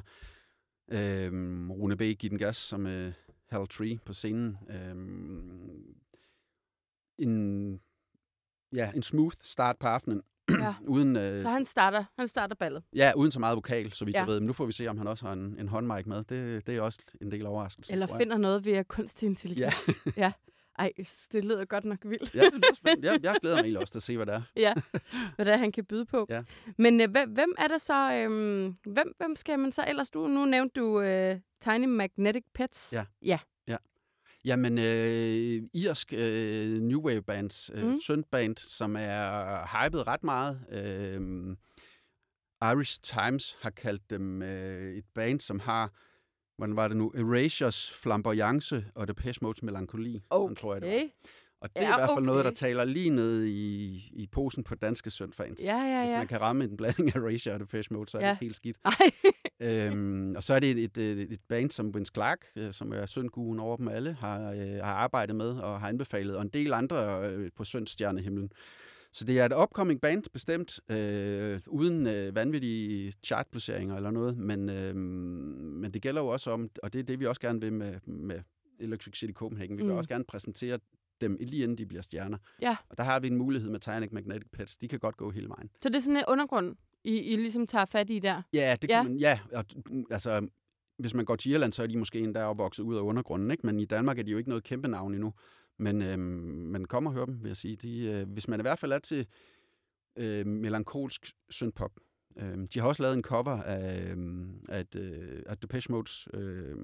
øh, 0.91 1.31
Rune 1.69 1.97
B. 1.97 2.01
give 2.01 2.29
den 2.29 2.37
gas 2.37 2.57
som 2.57 2.87
øh, 2.87 3.13
Hal 3.49 3.67
Tree 3.67 3.99
på 4.05 4.13
scenen. 4.13 4.57
Øh, 4.69 4.95
en, 7.17 7.81
ja, 8.73 8.91
en 8.95 9.03
smooth 9.03 9.35
start 9.41 9.77
på 9.79 9.87
aftenen, 9.87 10.23
Ja. 10.49 10.73
uden, 10.95 11.15
øh, 11.15 11.43
Så 11.43 11.49
han 11.49 11.65
starter, 11.65 12.03
han 12.17 12.27
starter 12.27 12.55
ballet. 12.55 12.83
ja, 12.95 13.11
uden 13.15 13.31
så 13.31 13.39
meget 13.39 13.55
vokal, 13.55 13.91
så 13.91 14.05
vidt 14.05 14.15
Ja. 14.15 14.19
jeg 14.19 14.27
ved. 14.27 14.39
Men 14.39 14.47
nu 14.47 14.53
får 14.53 14.65
vi 14.65 14.71
se, 14.71 14.87
om 14.87 14.97
han 14.97 15.07
også 15.07 15.25
har 15.25 15.33
en, 15.33 15.55
en 15.59 15.67
håndmic 15.67 16.05
med. 16.05 16.23
Det, 16.23 16.67
det 16.67 16.75
er 16.77 16.81
også 16.81 16.99
en 17.21 17.31
del 17.31 17.45
overraskelse. 17.45 17.93
Eller 17.93 18.17
finder 18.17 18.37
noget 18.37 18.65
via 18.65 18.83
kunstig 18.83 19.25
intelligens. 19.27 19.73
Ja. 19.87 20.11
ja. 20.23 20.31
Ej, 20.79 20.91
det 21.33 21.45
lyder 21.45 21.65
godt 21.65 21.85
nok 21.85 21.97
vildt. 22.05 22.35
Ja, 22.35 22.41
det 22.41 22.63
er 22.85 23.11
jeg, 23.11 23.19
jeg 23.23 23.35
glæder 23.41 23.55
mig 23.55 23.61
egentlig 23.61 23.81
også 23.81 23.91
til 23.91 23.99
at 23.99 24.03
se, 24.03 24.15
hvad 24.17 24.25
det 24.25 24.33
er. 24.35 24.41
ja, 24.65 24.73
hvad 25.35 25.45
det 25.45 25.53
er, 25.53 25.57
han 25.57 25.71
kan 25.71 25.85
byde 25.85 26.05
på. 26.05 26.25
Ja. 26.29 26.43
Men 26.77 27.01
øh, 27.01 27.09
hvem, 27.11 27.55
er 27.57 27.67
der 27.67 27.77
så, 27.77 28.13
øhm, 28.13 28.77
hvem, 28.83 29.13
hvem 29.17 29.35
skal 29.35 29.59
man 29.59 29.71
så 29.71 29.83
ellers, 29.87 30.09
du, 30.11 30.27
nu 30.27 30.45
nævnte 30.45 30.79
du 30.81 31.01
øh, 31.01 31.35
Tiny 31.61 31.85
Magnetic 31.85 32.43
Pets. 32.53 32.93
Ja. 32.93 33.05
ja. 33.21 33.39
Jamen, 34.47 34.77
øh, 34.77 35.61
irsk 35.73 36.13
øh, 36.13 36.81
New 36.81 37.01
Wave 37.01 37.21
bands, 37.21 37.71
øh, 37.73 37.83
Mm. 37.87 37.99
syntband, 37.99 38.57
som 38.57 38.95
er 38.99 39.83
hypet 39.85 40.07
ret 40.07 40.23
meget. 40.23 40.59
Øh, 40.71 41.21
Irish 42.71 42.99
Times 43.03 43.57
har 43.61 43.69
kaldt 43.69 44.09
dem 44.09 44.41
øh, 44.41 44.95
et 44.97 45.05
band, 45.15 45.39
som 45.39 45.59
har, 45.59 45.91
hvordan 46.57 46.75
var 46.75 46.87
det 46.87 46.97
nu, 46.97 47.11
Erasures 47.15 47.91
flamboyance 47.91 48.85
og 48.95 49.07
Depeche 49.07 49.45
Mode's 49.45 49.59
melankoli. 49.63 50.21
Sådan 50.31 50.55
tror 50.55 50.73
jeg, 50.73 50.81
det 50.81 50.89
var. 50.89 50.95
Okay. 50.95 51.09
Og 51.61 51.69
det 51.75 51.83
er 51.83 51.87
Ja, 51.87 51.95
i 51.95 51.99
hvert 51.99 52.09
fald 52.15 52.25
noget, 52.25 52.45
der 52.45 52.51
okay. 52.51 52.57
taler 52.59 52.83
lige 52.83 53.09
ned 53.09 53.45
i, 53.45 53.95
i 54.13 54.27
posen 54.31 54.63
på 54.63 54.75
danske 54.75 55.11
syntfans. 55.11 55.61
Ja, 55.63 55.77
ja, 55.77 55.99
Hvis 56.01 56.11
ja. 56.11 56.17
man 56.17 56.27
kan 56.27 56.41
ramme 56.41 56.63
en 56.63 56.77
blanding 56.77 57.15
af 57.15 57.19
Erasure 57.19 57.53
og 57.53 57.59
Depeche 57.59 57.93
Mode, 57.95 58.09
så 58.09 58.17
er 58.17 58.21
Ja. 58.25 58.29
det 58.29 58.37
helt 58.41 58.55
skidt. 58.55 58.77
Ej. 58.85 58.93
øhm, 59.59 60.35
og 60.35 60.43
så 60.43 60.53
er 60.53 60.59
det 60.59 60.71
et, 60.71 60.83
et, 60.83 60.97
et, 60.97 61.31
et 61.31 61.39
band 61.49 61.71
som 61.71 61.93
Vince 61.93 62.11
Clark, 62.15 62.45
øh, 62.55 62.73
som 62.73 62.91
er 62.93 63.05
syndguen 63.05 63.59
over 63.59 63.77
dem 63.77 63.87
alle, 63.87 64.13
har, 64.13 64.51
øh, 64.51 64.59
har 64.83 64.93
arbejdet 64.93 65.35
med 65.35 65.49
og 65.49 65.79
har 65.79 65.87
anbefalet, 65.87 66.35
og 66.35 66.41
en 66.41 66.49
del 66.49 66.73
andre 66.73 67.29
øh, 67.31 67.49
på 67.55 67.63
syndstjernehimlen. 67.63 68.51
Så 69.13 69.25
det 69.25 69.39
er 69.39 69.45
et 69.45 69.53
upcoming 69.53 70.01
band, 70.01 70.23
bestemt, 70.33 70.79
øh, 70.91 71.59
uden 71.67 72.07
øh, 72.07 72.35
vanvittige 72.35 73.13
chartplaceringer 73.23 73.95
eller 73.95 74.11
noget, 74.11 74.37
men, 74.37 74.69
øh, 74.69 74.95
men 74.95 75.91
det 75.93 76.01
gælder 76.01 76.21
jo 76.21 76.27
også 76.27 76.51
om, 76.51 76.69
og 76.83 76.93
det 76.93 76.99
er 76.99 77.03
det, 77.03 77.19
vi 77.19 77.25
også 77.25 77.41
gerne 77.41 77.61
vil 77.61 77.73
med, 77.73 77.93
med 78.05 78.39
Electric 78.79 79.17
City 79.17 79.33
Copenhagen, 79.33 79.77
vi 79.77 79.83
vil 79.83 79.91
Mm. 79.91 79.97
også 79.97 80.09
gerne 80.09 80.23
præsentere 80.23 80.79
dem 81.21 81.37
lige 81.39 81.63
inden 81.63 81.77
de 81.77 81.85
bliver 81.85 82.01
stjerner. 82.01 82.37
Ja. 82.61 82.75
Og 82.89 82.97
der 82.97 83.03
har 83.03 83.19
vi 83.19 83.27
en 83.27 83.35
mulighed 83.37 83.69
med 83.69 83.79
Tinic 83.79 84.11
Magnetic 84.11 84.47
Pets. 84.51 84.77
De 84.77 84.87
kan 84.87 84.99
godt 84.99 85.17
gå 85.17 85.29
hele 85.31 85.49
vejen. 85.49 85.69
Så 85.81 85.89
det 85.89 85.95
er 85.95 85.99
sådan 85.99 86.17
en 86.17 86.23
undergrund, 86.27 86.75
I, 87.07 87.19
I 87.19 87.35
ligesom 87.35 87.67
tager 87.67 87.85
fat 87.85 88.09
i 88.09 88.19
der? 88.19 88.41
Ja, 88.53 88.75
det 88.81 88.89
Ja. 88.89 89.03
kan 89.03 89.11
man, 89.11 89.19
ja. 89.19 89.39
Og, 89.53 89.65
mm, 89.89 90.05
altså, 90.11 90.47
hvis 90.97 91.13
man 91.13 91.25
går 91.25 91.35
til 91.35 91.51
Irland, 91.51 91.73
så 91.73 91.83
er 91.83 91.87
de 91.87 91.97
måske 91.97 92.19
endda 92.19 92.43
opvokset 92.45 92.83
ud 92.83 92.95
af 92.95 93.01
undergrunden, 93.01 93.51
ikke? 93.51 93.65
Men 93.65 93.79
i 93.79 93.85
Danmark 93.85 94.19
er 94.19 94.23
de 94.23 94.31
jo 94.31 94.37
ikke 94.37 94.49
noget 94.49 94.63
kæmpe 94.63 94.87
navn 94.87 95.13
endnu. 95.13 95.33
Men 95.77 96.01
øhm, 96.01 96.19
man 96.71 96.85
kommer 96.85 97.09
og 97.09 97.13
hører 97.13 97.25
dem, 97.25 97.43
vil 97.43 97.49
jeg 97.49 97.57
sige. 97.57 97.75
De, 97.75 98.05
øh, 98.05 98.29
hvis 98.31 98.47
man 98.47 98.59
i 98.59 98.61
hvert 98.61 98.79
fald 98.79 98.91
er 98.91 98.99
til 98.99 99.27
øh, 100.17 100.45
melankolsk 100.47 101.31
synthpop. 101.49 101.91
Øh, 102.37 102.57
de 102.73 102.79
har 102.79 102.87
også 102.87 103.03
lavet 103.03 103.13
en 103.17 103.23
cover 103.23 103.61
af, 103.61 104.11
øh, 104.15 104.47
af, 104.69 104.85
øh, 104.95 105.43
af 105.45 105.57
Depeche 105.57 105.93
Mode's 105.93 106.25
øh, 106.39 106.75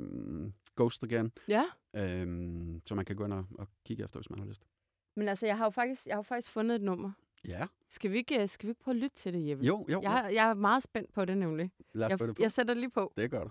Ghost 0.75 1.03
Again, 1.03 1.31
Ja. 1.47 1.63
øh, 1.95 2.27
som 2.85 2.95
man 2.95 3.05
kan 3.05 3.15
gå 3.15 3.25
ind 3.25 3.33
og, 3.33 3.45
og 3.59 3.67
kigge 3.85 4.03
efter, 4.03 4.19
hvis 4.19 4.29
man 4.29 4.39
har 4.39 4.45
lyst. 4.45 4.63
Men 5.15 5.27
altså, 5.27 5.45
jeg 5.45 5.57
har 5.57 5.65
jo 5.65 5.69
faktisk, 5.69 6.05
jeg 6.05 6.13
har 6.13 6.17
jo 6.19 6.21
faktisk 6.23 6.51
fundet 6.51 6.75
et 6.75 6.81
nummer. 6.81 7.11
Ja, 7.47 7.67
Skal 7.89 8.11
vi 8.11 8.17
ikke, 8.17 8.41
øh, 8.41 8.49
skal 8.49 8.67
vi 8.67 8.69
ikke 8.71 8.81
prøve 8.81 8.95
at 8.95 9.01
lytte 9.01 9.15
til 9.15 9.33
det, 9.33 9.49
Jeppe? 9.49 9.63
jo, 9.65 9.85
jo. 9.89 9.93
jo. 9.93 10.01
Jeg, 10.01 10.29
jeg 10.33 10.49
er 10.49 10.53
meget 10.53 10.83
spændt 10.83 11.13
på 11.13 11.25
det 11.25 11.37
nemlig. 11.37 11.71
Lad 11.93 12.05
os 12.05 12.09
Jeg, 12.11 12.19
det 12.27 12.35
på. 12.35 12.43
jeg 12.43 12.51
sætter 12.51 12.73
lige 12.73 12.89
på. 12.89 13.13
Det 13.17 13.31
gør 13.31 13.43
du. 13.43 13.49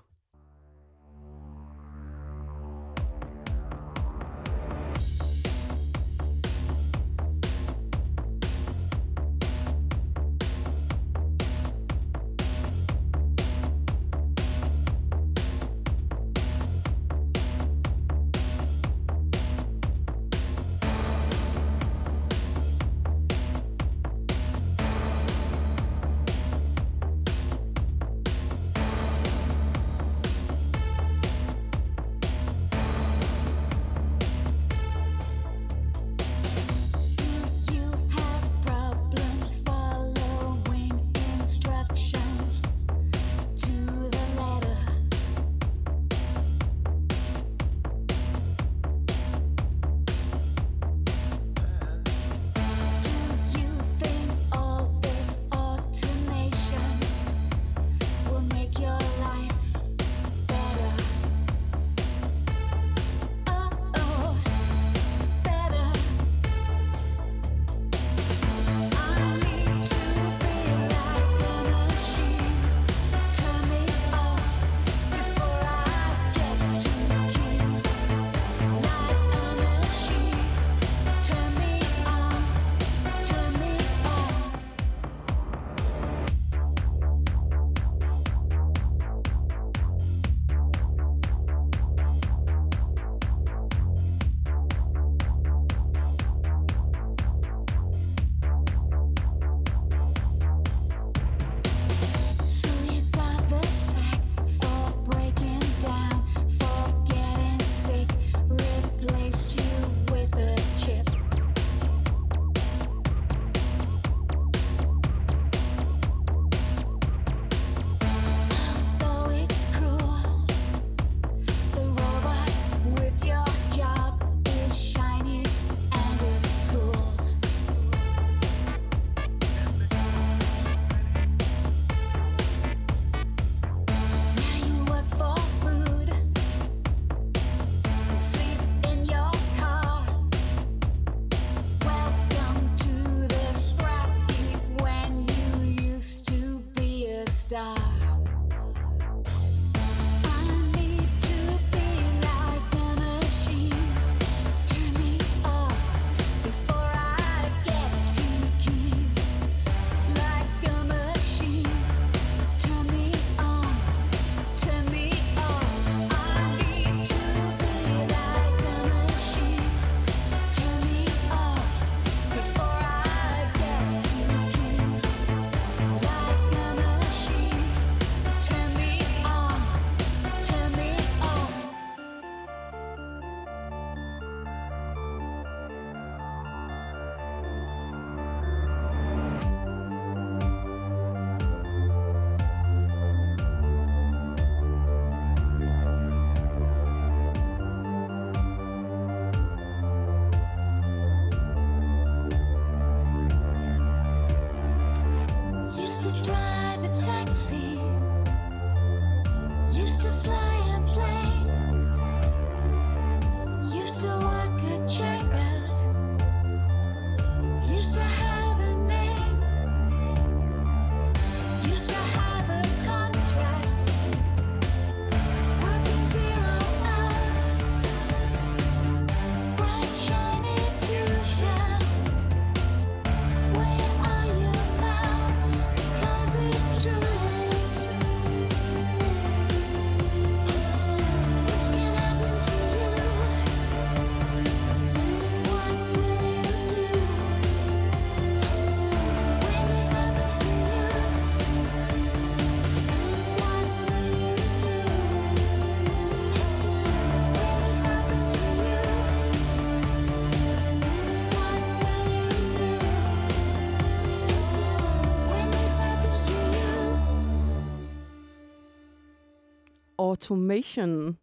Automation 270.36 271.18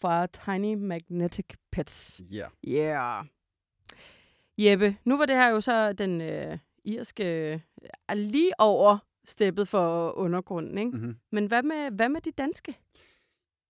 fra 0.00 0.26
Tiny 0.26 0.74
Magnetic 0.74 1.46
Pets. 1.72 2.20
Ja. 2.30 2.46
Yeah. 2.68 3.24
Jeppe, 4.58 4.96
nu 5.04 5.16
var 5.16 5.26
det 5.26 5.36
her 5.36 5.48
jo 5.48 5.60
så 5.60 5.92
den 5.92 6.20
øh, 6.20 6.58
irske 6.84 7.52
øh, 7.52 8.16
lige 8.16 8.60
over 8.60 8.98
steppet 9.24 9.68
for 9.68 10.12
undergrunden, 10.18 10.78
ikke? 10.78 10.90
Mm-hmm. 10.90 11.16
Men 11.32 11.46
hvad 11.46 11.62
med, 11.62 11.90
hvad 11.90 12.08
med 12.08 12.20
de 12.20 12.30
danske? 12.30 12.76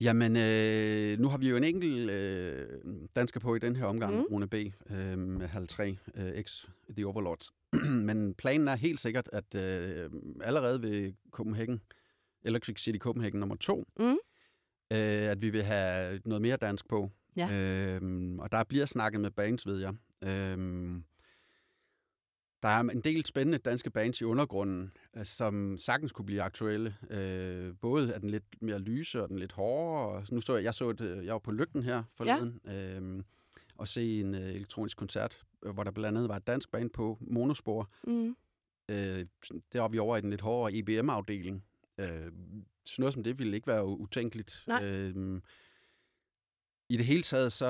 Jamen, 0.01 0.37
øh, 0.37 1.19
nu 1.19 1.29
har 1.29 1.39
vi 1.39 1.49
jo 1.49 1.57
en 1.57 1.65
enkelt 1.65 2.11
øh, 2.11 2.69
dansker 3.17 3.41
på 3.41 3.55
i 3.55 3.59
den 3.59 3.77
her 3.77 3.85
omgang, 3.85 4.17
Mm. 4.17 4.23
Rune 4.31 4.49
B. 4.49 4.55
Øh, 4.91 5.19
med 5.19 5.47
halv 5.47 5.69
3, 5.69 5.99
øh, 6.15 6.43
X 6.43 6.65
The 6.97 7.07
Overlords. 7.07 7.51
Men 8.09 8.35
planen 8.35 8.69
er 8.69 8.77
helt 8.77 9.01
sikkert, 9.01 9.29
at 9.33 9.55
øh, 9.55 10.11
allerede 10.45 10.83
ved 10.83 11.13
Copenhagen, 11.31 11.81
Electric 12.43 12.81
City 12.81 12.99
Copenhagen 12.99 13.41
nummer 13.41 13.57
2, 13.57 13.85
Mm. 13.99 14.17
Øh, 14.93 15.31
at 15.31 15.43
vi 15.43 15.51
vil 15.51 15.63
have 15.63 16.21
noget 16.25 16.43
mere 16.43 16.57
dansk 16.57 16.89
på. 16.89 17.11
Ja. 17.37 17.49
Øhm, 17.53 18.39
og 18.39 18.53
der 18.53 18.65
bliver 18.65 18.87
snakket 18.87 19.21
med 19.21 19.31
bands, 19.31 19.67
ved 19.67 19.79
jeg. 19.79 19.95
Øhm, 20.23 21.05
der 22.63 22.69
er 22.69 22.81
en 22.81 23.01
del 23.01 23.27
spændende 23.27 23.59
danske 23.59 23.91
bands 23.91 24.21
i 24.21 24.25
undergrunden, 24.25 24.93
øh, 25.17 25.25
som 25.25 25.79
sagtens 25.79 26.13
kunne 26.13 26.27
blive 26.27 26.43
aktuelle. 26.43 26.97
Øh, 27.11 27.75
både 27.81 28.13
er 28.13 28.19
den 28.19 28.31
lidt 28.31 28.63
mere 28.63 28.79
lyse 28.79 29.23
og 29.23 29.29
den 29.29 29.39
lidt 29.39 29.53
hårdere. 29.53 30.09
Og 30.09 30.27
nu 30.31 30.41
så 30.41 30.55
jeg, 30.55 30.65
jeg, 30.65 30.75
så 30.75 30.91
et, 30.91 31.01
øh, 31.01 31.25
jeg 31.25 31.33
var 31.33 31.39
på 31.39 31.51
Lygten 31.51 31.83
her 31.83 32.03
forleden, 32.15 32.61
ja. 32.67 32.97
øhm, 32.97 33.25
og 33.77 33.89
se 33.89 34.21
en 34.21 34.35
øh, 34.35 34.41
elektronisk 34.41 34.97
koncert, 34.97 35.43
øh, 35.63 35.73
hvor 35.73 35.85
der 35.85 35.91
blandt 35.91 36.19
andet 36.19 36.29
var 36.29 36.37
et 36.37 36.47
dansk 36.47 36.71
band 36.71 36.91
på, 36.91 37.19
Monospor. 37.21 37.91
Mm. 38.05 38.37
Øh, 38.91 39.27
der 39.73 39.81
var 39.81 39.89
vi 39.89 39.99
over 39.99 40.17
i 40.17 40.21
den 40.21 40.31
lidt 40.31 40.41
hårdere 40.41 40.79
EBM-afdeling. 40.79 41.65
Øh, 42.01 42.33
sådan 42.85 43.03
noget 43.03 43.15
som 43.15 43.23
det 43.25 43.39
ville 43.39 43.55
ikke 43.57 43.67
være 43.67 43.85
utænkeligt. 43.87 44.65
Nej. 44.67 44.85
Øh, 44.85 45.41
I 46.89 46.97
det 46.97 47.07
hele 47.07 47.23
taget, 47.23 47.53
så, 47.53 47.67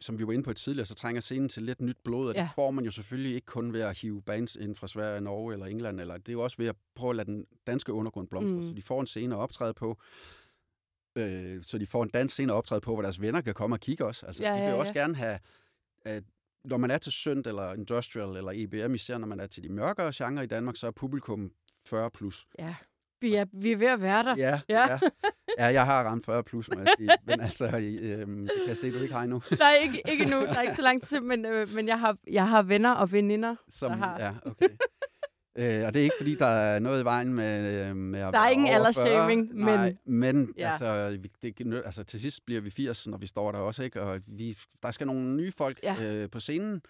som 0.00 0.18
vi 0.18 0.26
var 0.26 0.32
inde 0.32 0.44
på 0.44 0.52
tidligere, 0.52 0.86
så 0.86 0.94
trænger 0.94 1.20
scenen 1.20 1.48
til 1.48 1.62
lidt 1.62 1.80
nyt 1.80 1.96
blod, 2.04 2.28
og 2.28 2.34
Ja. 2.34 2.40
det 2.42 2.50
får 2.54 2.70
man 2.70 2.84
jo 2.84 2.90
selvfølgelig 2.90 3.34
ikke 3.34 3.46
kun 3.46 3.72
ved 3.72 3.80
at 3.80 3.98
hive 3.98 4.22
bands 4.22 4.56
ind 4.56 4.76
fra 4.76 4.88
Sverige, 4.88 5.20
Norge 5.20 5.52
eller 5.52 5.66
England, 5.66 6.00
eller 6.00 6.16
det 6.16 6.28
er 6.28 6.32
jo 6.32 6.40
også 6.40 6.56
ved 6.56 6.66
at 6.66 6.76
prøve 6.94 7.10
at 7.10 7.16
lade 7.16 7.26
den 7.30 7.46
danske 7.66 7.92
undergrund 7.92 8.28
blomstre, 8.28 8.50
Mm. 8.56 8.62
så 8.68 8.72
de 8.74 8.82
får 8.82 9.00
en 9.00 9.06
scene 9.06 9.34
at 9.34 9.38
optræde 9.38 9.74
på, 9.74 9.98
øh, 11.16 11.62
så 11.64 11.78
de 11.78 11.86
får 11.86 12.02
en 12.02 12.08
dansk 12.08 12.32
scene 12.32 12.52
at 12.52 12.56
optræde 12.56 12.80
på, 12.80 12.92
hvor 12.94 13.02
deres 13.02 13.20
venner 13.20 13.40
kan 13.40 13.54
komme 13.54 13.76
og 13.76 13.80
kigge 13.80 14.04
også. 14.04 14.26
Altså, 14.26 14.42
Ja, 14.42 14.50
de 14.52 14.54
vil 14.56 14.64
ja, 14.64 14.70
jo 14.70 14.78
også 14.78 14.92
ja. 14.96 15.00
gerne 15.00 15.14
have, 15.16 15.38
at 16.04 16.24
når 16.64 16.76
man 16.76 16.90
er 16.90 16.98
til 16.98 17.12
synd 17.12 17.46
eller 17.46 17.72
industrial 17.74 18.36
eller 18.36 18.52
EBM, 18.54 18.94
især 18.94 19.18
når 19.18 19.26
man 19.26 19.40
er 19.40 19.46
til 19.46 19.62
de 19.62 19.68
mørkere 19.68 20.12
genrer 20.14 20.42
i 20.42 20.46
Danmark, 20.46 20.76
så 20.76 20.86
er 20.86 20.90
publikum 20.90 21.52
40 21.86 22.10
plus. 22.10 22.46
Ja, 22.58 22.74
vi 23.20 23.34
er, 23.34 23.44
vi 23.52 23.72
er 23.72 23.76
ved 23.76 23.86
at 23.86 24.02
være 24.02 24.22
der. 24.24 24.34
Ja, 24.38 24.60
Ja. 24.68 24.86
ja. 24.92 24.98
ja, 25.58 25.66
jeg 25.66 25.84
har 25.84 26.04
ramt 26.04 26.24
40 26.24 26.42
plus, 26.44 26.68
må 26.74 26.80
jeg 26.80 26.88
sige. 26.98 27.10
Men 27.26 27.40
altså, 27.40 27.64
øhm, 27.66 28.40
det 28.42 28.50
kan 28.58 28.68
jeg 28.68 28.76
se, 28.76 28.92
du 28.92 28.98
ikke 28.98 29.14
har 29.14 29.22
endnu. 29.22 29.42
Nej, 29.58 29.72
ikke, 29.82 30.02
ikke 30.10 30.24
nu. 30.24 30.40
Der 30.40 30.54
er 30.54 30.62
ikke 30.62 30.74
så 30.74 30.82
lang 30.82 31.02
tid, 31.08 31.20
men, 31.20 31.46
øh, 31.46 31.74
men 31.74 31.88
jeg, 31.88 32.00
har, 32.00 32.16
jeg 32.30 32.48
har 32.48 32.62
venner 32.62 32.90
og 32.92 33.12
veninder. 33.12 33.56
Som, 33.70 33.90
Der 33.90 33.96
har- 33.98 34.18
Ja, 34.20 34.32
okay. 34.50 34.68
Øh, 35.58 35.86
og 35.86 35.94
det 35.94 36.00
er 36.00 36.04
ikke, 36.04 36.14
fordi 36.18 36.34
der 36.34 36.46
er 36.46 36.78
noget 36.78 37.00
i 37.02 37.04
vejen 37.04 37.34
med, 37.34 37.88
øh, 37.90 37.96
med 37.96 38.20
at 38.20 38.32
Der 38.34 38.40
er 38.40 38.48
ingen 38.48 38.66
over 38.68 38.92
40. 38.92 39.06
aldersshaming, 39.06 39.54
men- 39.54 39.64
Nej, 39.64 39.96
men 40.04 40.54
Ja. 40.58 40.70
altså, 40.70 41.10
det, 41.42 41.82
altså, 41.84 42.04
til 42.04 42.20
sidst 42.20 42.46
bliver 42.46 42.60
vi 42.60 42.70
80, 42.70 43.06
når 43.06 43.18
vi 43.18 43.26
står 43.26 43.52
der 43.52 43.58
også, 43.58 43.82
ikke? 43.82 44.02
Og 44.02 44.20
vi, 44.26 44.56
der 44.82 44.90
skal 44.90 45.06
nogle 45.06 45.36
nye 45.36 45.52
folk 45.52 45.78
Ja. 45.82 45.96
øh, 46.02 46.30
på 46.30 46.40
scenen. 46.40 46.82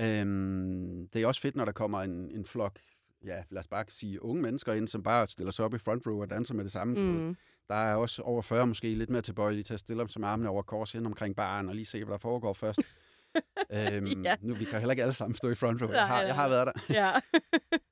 Øhm, 0.00 1.08
det 1.12 1.22
er 1.22 1.26
også 1.26 1.40
fedt, 1.40 1.56
når 1.56 1.64
der 1.64 1.72
kommer 1.72 2.02
en, 2.02 2.30
en 2.34 2.44
flok, 2.46 2.78
ja, 3.24 3.42
lad 3.50 3.60
os 3.60 3.66
bare 3.68 3.84
sige 3.88 4.22
unge 4.24 4.42
mennesker 4.42 4.72
ind, 4.72 4.88
som 4.88 5.02
bare 5.02 5.26
stiller 5.26 5.50
sig 5.52 5.64
op 5.64 5.74
i 5.74 5.78
front 5.78 6.06
row 6.06 6.20
og 6.20 6.30
danser 6.30 6.54
med 6.54 6.64
det 6.64 6.72
samme. 6.72 6.94
Mm. 7.12 7.36
Der 7.68 7.74
er 7.74 7.94
også 7.94 8.22
over 8.22 8.42
40 8.42 8.66
måske 8.66 8.94
lidt 8.94 9.10
mere 9.10 9.22
tilbøjelige 9.22 9.62
til 9.62 9.74
at 9.74 9.80
stille 9.80 10.00
dem 10.00 10.08
som 10.08 10.24
armene 10.24 10.48
over 10.48 10.62
kors 10.62 10.92
hen 10.92 11.06
omkring 11.06 11.36
baren 11.36 11.68
og 11.68 11.74
lige 11.74 11.84
se, 11.84 12.04
hvad 12.04 12.12
der 12.12 12.18
foregår 12.18 12.52
først. 12.52 12.80
øhm, 13.72 14.22
Ja. 14.24 14.36
Nu, 14.40 14.54
vi 14.54 14.64
kan 14.64 14.78
heller 14.78 14.90
ikke 14.90 15.02
alle 15.02 15.12
sammen 15.14 15.36
stå 15.36 15.50
i 15.50 15.54
front 15.54 15.82
row. 15.82 15.88
Nej, 15.90 15.96
Jeg 15.98 16.06
har, 16.06 16.22
jeg 16.22 16.34
har 16.34 16.48
været 16.48 16.66
der 16.74 16.94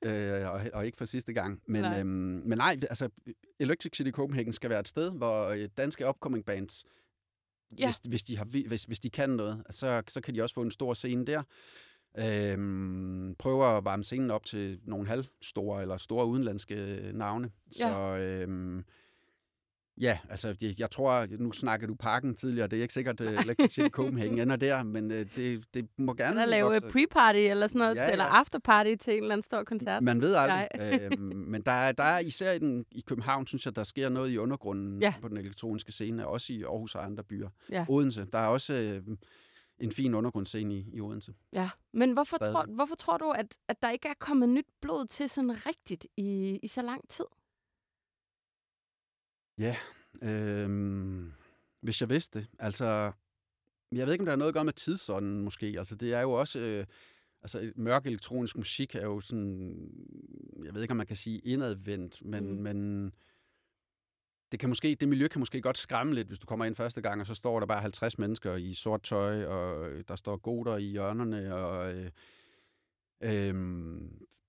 Ja. 0.05 0.41
øh, 0.43 0.51
og, 0.51 0.61
og 0.73 0.85
ikke 0.85 0.97
for 0.97 1.05
sidste 1.05 1.33
gang. 1.33 1.61
Men 1.67 1.81
Nej. 1.81 1.99
Øhm, 1.99 2.07
men 2.45 2.57
nej, 2.57 2.77
altså 2.89 3.09
Electric 3.59 3.95
City 3.97 4.11
Copenhagen 4.11 4.53
skal 4.53 4.69
være 4.69 4.79
et 4.79 4.87
sted, 4.87 5.11
hvor 5.11 5.47
øh, 5.47 5.69
danske 5.77 6.07
upcoming 6.09 6.45
bands, 6.45 6.83
Ja. 7.79 7.87
hvis, 7.87 7.97
hvis, 8.07 8.23
de 8.23 8.37
har, 8.37 8.45
vi- 8.45 8.67
hvis, 8.67 8.83
hvis 8.83 8.99
de 8.99 9.09
kan 9.09 9.29
noget, 9.29 9.63
så, 9.69 10.03
så 10.07 10.21
kan 10.21 10.35
de 10.35 10.41
også 10.41 10.53
få 10.55 10.61
en 10.61 10.71
stor 10.71 10.93
scene 10.93 11.25
der. 11.25 11.43
Øhm, 12.19 13.35
prøver 13.39 13.65
at 13.65 13.85
varme 13.85 14.03
scenen 14.03 14.31
op 14.31 14.45
til 14.45 14.79
nogle 14.85 15.07
halvstore 15.07 15.81
eller 15.81 15.97
store 15.97 16.25
udenlandske 16.27 16.75
øh, 16.75 17.13
navne. 17.13 17.49
Så 17.71 18.17
øhm, 18.17 18.83
ja, 20.01 20.19
altså 20.29 20.55
jeg, 20.61 20.79
jeg 20.79 20.91
tror, 20.91 21.25
nu 21.39 21.51
snakker 21.51 21.87
du 21.87 21.95
parken 21.95 22.35
tidligere, 22.35 22.67
det 22.67 22.77
er 22.77 22.81
ikke 22.81 22.93
sikkert, 22.93 23.21
at 23.21 23.39
Electric 23.39 23.73
City 23.73 23.89
Copenhagen 23.89 24.39
ender 24.39 24.55
der, 24.55 24.83
men 24.83 25.11
øh, 25.11 25.25
det, 25.35 25.65
det 25.73 25.87
må 25.97 26.13
gerne 26.13 26.41
Eller 26.41 26.45
lave 26.45 26.65
vokse. 26.73 26.87
pre-party 26.87 27.37
eller 27.37 27.67
sådan 27.67 27.79
noget, 27.79 27.95
Ja, 27.95 28.03
ja. 28.03 28.11
eller 28.11 28.25
afterparty 28.25 28.95
til 28.99 29.13
en 29.17 29.23
eller 29.23 29.33
anden 29.33 29.43
stor 29.43 29.63
koncert. 29.63 30.03
Man 30.03 30.21
ved 30.21 30.35
aldrig. 30.35 30.67
øhm, 31.11 31.21
men 31.51 31.61
der 31.61 31.71
er, 31.71 31.91
der 31.91 32.03
er 32.03 32.19
især 32.19 32.51
i, 32.51 32.59
den, 32.59 32.85
i 32.91 33.01
København, 33.07 33.47
synes 33.47 33.65
jeg, 33.65 33.75
der 33.75 33.83
sker 33.83 34.09
noget 34.09 34.29
i 34.31 34.37
undergrunden 34.37 35.01
Ja. 35.01 35.13
på 35.21 35.27
den 35.27 35.37
elektroniske 35.37 35.91
scene, 35.91 36.27
også 36.27 36.53
i 36.53 36.63
Aarhus 36.63 36.95
og 36.95 37.05
andre 37.05 37.23
byer. 37.23 37.49
Ja. 37.71 37.85
Odense, 37.89 38.25
der 38.33 38.39
er 38.39 38.47
også 38.47 38.73
øh, 38.73 39.15
en 39.81 39.91
fin 39.91 40.13
undergrundsscene 40.13 40.75
i, 40.75 40.85
i 40.93 41.01
Odense. 41.01 41.33
Ja, 41.53 41.69
men 41.93 42.13
hvorfor 42.13 42.37
tror, 42.37 42.65
hvorfor 42.75 42.95
tror 42.95 43.17
du, 43.17 43.31
at, 43.31 43.57
at 43.67 43.81
der 43.81 43.89
ikke 43.89 44.07
er 44.07 44.13
kommet 44.19 44.49
nyt 44.49 44.67
blod 44.81 45.07
til 45.07 45.29
sådan 45.29 45.65
rigtigt 45.65 46.07
i, 46.17 46.59
i 46.63 46.67
så 46.67 46.81
lang 46.81 47.09
tid? 47.09 47.25
Øhm, 50.21 51.31
hvis 51.81 52.01
jeg 52.01 52.09
vidste 52.09 52.39
det. 52.39 52.47
Altså, 52.59 53.11
jeg 53.91 54.05
ved 54.05 54.13
ikke, 54.13 54.21
om 54.21 54.25
der 54.25 54.31
er 54.31 54.37
noget 54.37 54.49
at 54.49 54.53
gøre 54.53 54.65
med 54.65 54.73
tidsånden 54.73 55.43
måske. 55.43 55.75
Altså, 55.77 55.95
det 55.95 56.13
er 56.13 56.21
jo 56.21 56.31
også... 56.31 56.59
Øh, 56.59 56.85
altså, 57.41 57.71
mørk 57.75 58.05
elektronisk 58.05 58.57
musik 58.57 58.95
er 58.95 59.03
jo 59.03 59.21
sådan... 59.21 59.89
Jeg 60.63 60.73
ved 60.73 60.81
ikke, 60.81 60.91
om 60.91 60.97
man 60.97 61.07
kan 61.07 61.15
sige 61.15 61.39
indadvendt, 61.39 62.25
men... 62.25 62.55
Mm. 62.55 62.61
men 62.61 63.11
det, 64.51 64.59
kan 64.59 64.69
måske, 64.69 64.95
det 64.99 65.07
miljø 65.07 65.27
kan 65.27 65.39
måske 65.39 65.61
godt 65.61 65.77
skræmme 65.77 66.13
lidt, 66.15 66.27
hvis 66.27 66.39
du 66.39 66.45
kommer 66.45 66.65
ind 66.65 66.75
første 66.75 67.01
gang, 67.01 67.21
og 67.21 67.27
så 67.27 67.33
står 67.35 67.59
der 67.59 67.67
bare 67.67 67.81
50 67.81 68.17
mennesker 68.19 68.55
i 68.55 68.73
sort 68.73 69.03
tøj, 69.03 69.45
og 69.45 69.89
øh, 69.89 70.03
der 70.07 70.15
står 70.15 70.37
goder 70.37 70.77
i 70.77 70.83
hjørnerne, 70.83 71.55
og 71.55 71.93
øh, 71.95 72.09
øh, 73.21 73.53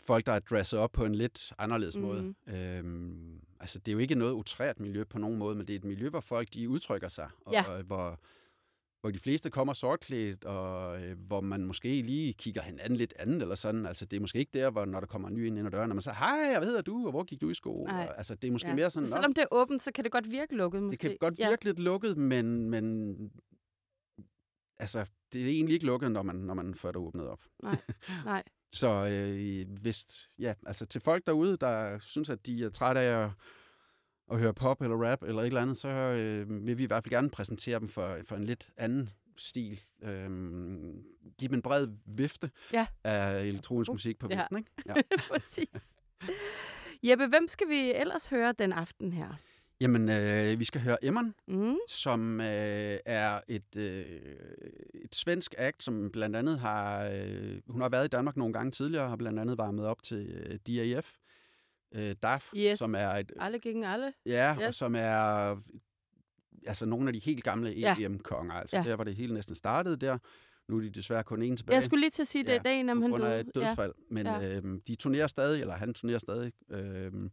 folk, 0.00 0.26
der 0.26 0.32
er 0.32 0.38
dresset 0.38 0.78
op 0.78 0.92
på 0.92 1.04
en 1.04 1.14
lidt 1.14 1.52
anderledes 1.58 1.96
Mhm. 1.96 2.04
måde. 2.06 2.34
Øhm, 2.46 3.40
altså, 3.60 3.78
det 3.78 3.88
er 3.88 3.92
jo 3.92 3.98
ikke 3.98 4.14
noget 4.14 4.32
utrært 4.32 4.80
miljø 4.80 5.04
på 5.04 5.18
nogen 5.18 5.38
måde, 5.38 5.54
men 5.56 5.66
det 5.66 5.72
er 5.74 5.78
et 5.78 5.84
miljø, 5.84 6.08
hvor 6.08 6.20
folk 6.20 6.48
de 6.54 6.68
udtrykker 6.68 7.08
sig, 7.08 7.28
og, 7.44 7.52
Ja. 7.52 7.64
og 7.64 7.82
hvor, 7.82 8.20
hvor 9.02 9.10
de 9.10 9.18
fleste 9.18 9.50
kommer 9.50 9.72
sortklædt, 9.72 10.44
og 10.44 11.02
øh, 11.02 11.18
hvor 11.26 11.40
man 11.40 11.64
måske 11.64 12.02
lige 12.02 12.32
kigger 12.32 12.62
hinanden 12.62 12.96
lidt 12.98 13.14
anden 13.18 13.40
eller 13.42 13.54
sådan. 13.54 13.86
Altså, 13.86 14.04
det 14.06 14.16
er 14.16 14.20
måske 14.20 14.38
ikke 14.38 14.58
der, 14.58 14.70
hvor 14.70 14.84
når 14.84 15.00
der 15.00 15.06
kommer 15.06 15.28
en 15.28 15.34
ny 15.34 15.46
ind 15.46 15.58
ad 15.58 15.70
døren, 15.70 15.88
når 15.88 15.94
man 15.94 16.02
siger, 16.02 16.14
hej, 16.14 16.58
hvad 16.58 16.68
hedder 16.68 16.82
du, 16.82 17.04
og 17.06 17.10
hvor 17.10 17.24
gik 17.24 17.40
du 17.40 17.50
i 17.50 17.54
skole? 17.54 17.84
Nej. 17.92 18.06
Og, 18.10 18.16
altså, 18.18 18.34
det 18.34 18.48
er 18.48 18.52
måske 18.52 18.68
Ja. 18.68 18.74
mere 18.74 18.90
sådan, 18.90 19.06
Så 19.06 19.10
"Nå, 19.14 19.16
selvom 19.16 19.34
det 19.34 19.42
er 19.42 19.46
åbent, 19.50 19.82
så 19.82 19.92
kan 19.92 20.04
det 20.04 20.12
godt 20.12 20.30
virke 20.30 20.54
lukket 20.56 20.82
måske. 20.82 20.92
det 20.92 21.00
kan 21.00 21.16
godt 21.20 21.38
virke 21.38 21.64
lidt 21.64 21.78
lukket, 21.78 22.18
men, 22.18 22.70
men 22.70 23.16
altså, 24.78 25.06
det 25.32 25.42
er 25.42 25.46
egentlig 25.46 25.74
ikke 25.74 25.86
lukket, 25.86 26.10
når 26.12 26.22
man, 26.22 26.36
når 26.36 26.54
man 26.54 26.74
får 26.74 26.88
det 26.88 26.96
åbnet 26.96 27.26
op. 27.28 27.40
Nej. 27.62 28.42
Så 28.74 28.88
øh, 28.88 29.78
hvis, 29.80 30.30
ja, 30.38 30.54
altså 30.66 30.86
til 30.86 31.00
folk 31.00 31.26
derude, 31.26 31.56
der 31.56 31.98
synes, 31.98 32.30
at 32.30 32.46
de 32.46 32.64
er 32.64 32.70
trætte 32.70 33.00
af 33.00 33.24
at, 33.24 33.30
at 34.32 34.38
høre 34.38 34.54
pop 34.54 34.82
eller 34.82 34.96
rap 35.10 35.22
eller 35.22 35.42
et 35.42 35.46
eller 35.46 35.60
andet, 35.60 35.78
så 35.78 35.88
øh, 35.88 36.66
vil 36.66 36.78
vi 36.78 36.82
i 36.82 36.86
hvert 36.86 37.04
fald 37.04 37.10
gerne 37.10 37.30
præsentere 37.30 37.78
dem 37.80 37.88
for, 37.88 38.16
for 38.28 38.36
en 38.36 38.44
lidt 38.44 38.68
anden 38.76 39.10
stil. 39.36 39.80
Øh, 40.02 40.28
give 41.38 41.48
dem 41.48 41.54
en 41.54 41.62
bred 41.62 41.88
vifte 42.06 42.50
Ja. 42.72 42.86
af 43.04 43.42
elektronisk 43.44 43.90
musik 43.90 44.18
på 44.18 44.28
Ja. 44.30 44.36
viften, 44.40 44.56
ikke? 44.58 44.70
Ja. 44.86 44.94
Præcis. 45.32 45.96
Jeppe, 47.02 47.26
hvem 47.26 47.48
skal 47.48 47.68
vi 47.68 47.92
ellers 47.94 48.26
høre 48.26 48.52
den 48.58 48.72
aften 48.72 49.12
her? 49.12 49.28
Jamen, 49.80 50.08
øh, 50.08 50.58
vi 50.58 50.64
skal 50.64 50.80
høre 50.80 51.04
Emmon, 51.04 51.34
Mm. 51.48 51.76
som 51.88 52.40
øh, 52.40 52.46
er 53.06 53.40
et, 53.48 53.76
øh, 53.76 54.04
et 55.04 55.14
svensk 55.14 55.54
act, 55.58 55.82
som 55.82 56.10
blandt 56.12 56.36
andet 56.36 56.58
har... 56.58 57.04
Øh, 57.14 57.60
hun 57.68 57.80
har 57.80 57.88
været 57.88 58.04
i 58.04 58.08
Danmark 58.08 58.36
nogle 58.36 58.52
gange 58.52 58.70
tidligere, 58.70 59.04
og 59.04 59.08
har 59.10 59.16
blandt 59.16 59.38
andet 59.40 59.58
varmet 59.58 59.86
op 59.86 60.02
til 60.02 60.26
øh, 60.28 60.58
DAF, 60.76 61.12
øh, 61.94 62.14
DAF, 62.22 62.50
Yes. 62.56 62.78
som 62.78 62.94
er 62.94 63.08
et... 63.08 63.32
Alle 63.40 63.58
gegen 63.58 63.84
alle. 63.84 64.12
Ja, 64.26 64.56
Yes. 64.60 64.66
og 64.68 64.74
som 64.74 64.94
er 64.96 65.56
altså 66.66 66.86
nogle 66.86 67.06
af 67.08 67.12
de 67.12 67.18
helt 67.18 67.44
gamle 67.44 67.70
Ja. 67.70 67.96
EDM-konger. 67.98 68.54
Altså 68.54 68.76
Ja. 68.76 68.82
der, 68.82 68.94
hvor 68.94 69.04
det 69.04 69.14
hele 69.14 69.34
næsten 69.34 69.54
startede 69.54 69.96
der. 69.96 70.18
Nu 70.68 70.76
er 70.76 70.80
de 70.80 70.90
desværre 70.90 71.24
kun 71.24 71.42
en 71.42 71.56
tilbage. 71.56 71.74
Jeg 71.74 71.82
skulle 71.82 72.00
lige 72.00 72.10
til 72.10 72.22
at 72.22 72.26
sige, 72.28 72.44
det 72.44 72.52
Ja, 72.52 72.58
dagen, 72.58 72.88
om 72.88 72.96
på 72.98 73.02
han 73.02 73.10
grund 73.10 73.24
af 73.24 73.30
døde. 73.30 73.40
et 73.48 73.54
dødsfald. 73.54 73.92
Men 74.10 74.26
Ja. 74.26 74.40
ja. 74.40 74.56
øhm, 74.56 74.80
de 74.80 74.94
turnerer 74.94 75.26
stadig, 75.26 75.60
eller 75.60 75.74
han 75.74 75.94
turnerer 75.94 76.18
stadig. 76.18 76.52
Øhm, 76.70 77.30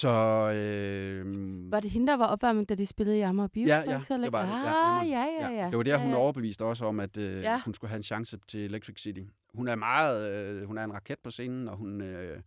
så 0.00 0.08
øhm, 0.54 1.70
Var 1.70 1.80
det 1.80 1.90
hende, 1.90 2.06
der 2.06 2.16
var 2.16 2.26
opvarmning, 2.26 2.68
da 2.68 2.74
de 2.74 2.86
spillede 2.86 3.18
i 3.18 3.20
Amager 3.20 3.48
Bio? 3.48 3.66
Ja, 3.66 3.76
ja, 3.78 4.00
det 4.08 4.32
var 4.32 4.42
det. 4.42 4.50
Ja, 4.50 4.98
Ah, 4.98 5.04
Emma. 5.06 5.16
ja, 5.18 5.26
ja, 5.40 5.62
ja. 5.62 5.70
Det 5.70 5.76
var 5.76 5.82
der, 5.82 5.92
ja, 5.92 6.02
hun 6.02 6.10
ja. 6.10 6.16
overbeviste 6.16 6.64
også 6.64 6.84
om, 6.84 7.00
at 7.00 7.16
øh, 7.16 7.24
Ja. 7.42 7.50
ja. 7.50 7.60
hun 7.64 7.74
skulle 7.74 7.88
have 7.88 7.96
en 7.96 8.02
chance 8.02 8.38
til 8.48 8.60
Electric 8.64 9.00
City. 9.00 9.20
Hun 9.54 9.68
er 9.68 9.74
meget, 9.76 10.32
øh, 10.32 10.66
hun 10.66 10.78
er 10.78 10.84
en 10.84 10.92
raket 10.92 11.18
på 11.24 11.30
scenen, 11.30 11.68
og 11.68 11.76
hun 11.76 12.00
øh, 12.00 12.40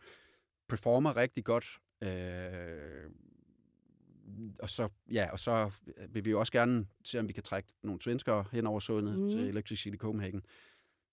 performer 0.69 1.15
rigtig 1.15 1.43
godt. 1.45 1.65
Øh, 2.01 3.09
og 4.59 4.69
så, 4.69 4.89
ja, 5.11 5.27
og 5.31 5.39
så 5.39 5.69
vil 6.09 6.25
vi 6.25 6.29
jo 6.29 6.39
også 6.39 6.51
gerne 6.51 6.85
se, 7.05 7.19
om 7.19 7.27
vi 7.27 7.33
kan 7.33 7.43
trække 7.43 7.69
nogle 7.83 8.01
svenskere 8.01 8.45
hen 8.51 8.67
over 8.67 8.79
sundet 8.79 9.19
mm. 9.19 9.29
til 9.29 9.39
Electric 9.39 9.79
City 9.79 9.97
Copenhagen. 9.97 10.41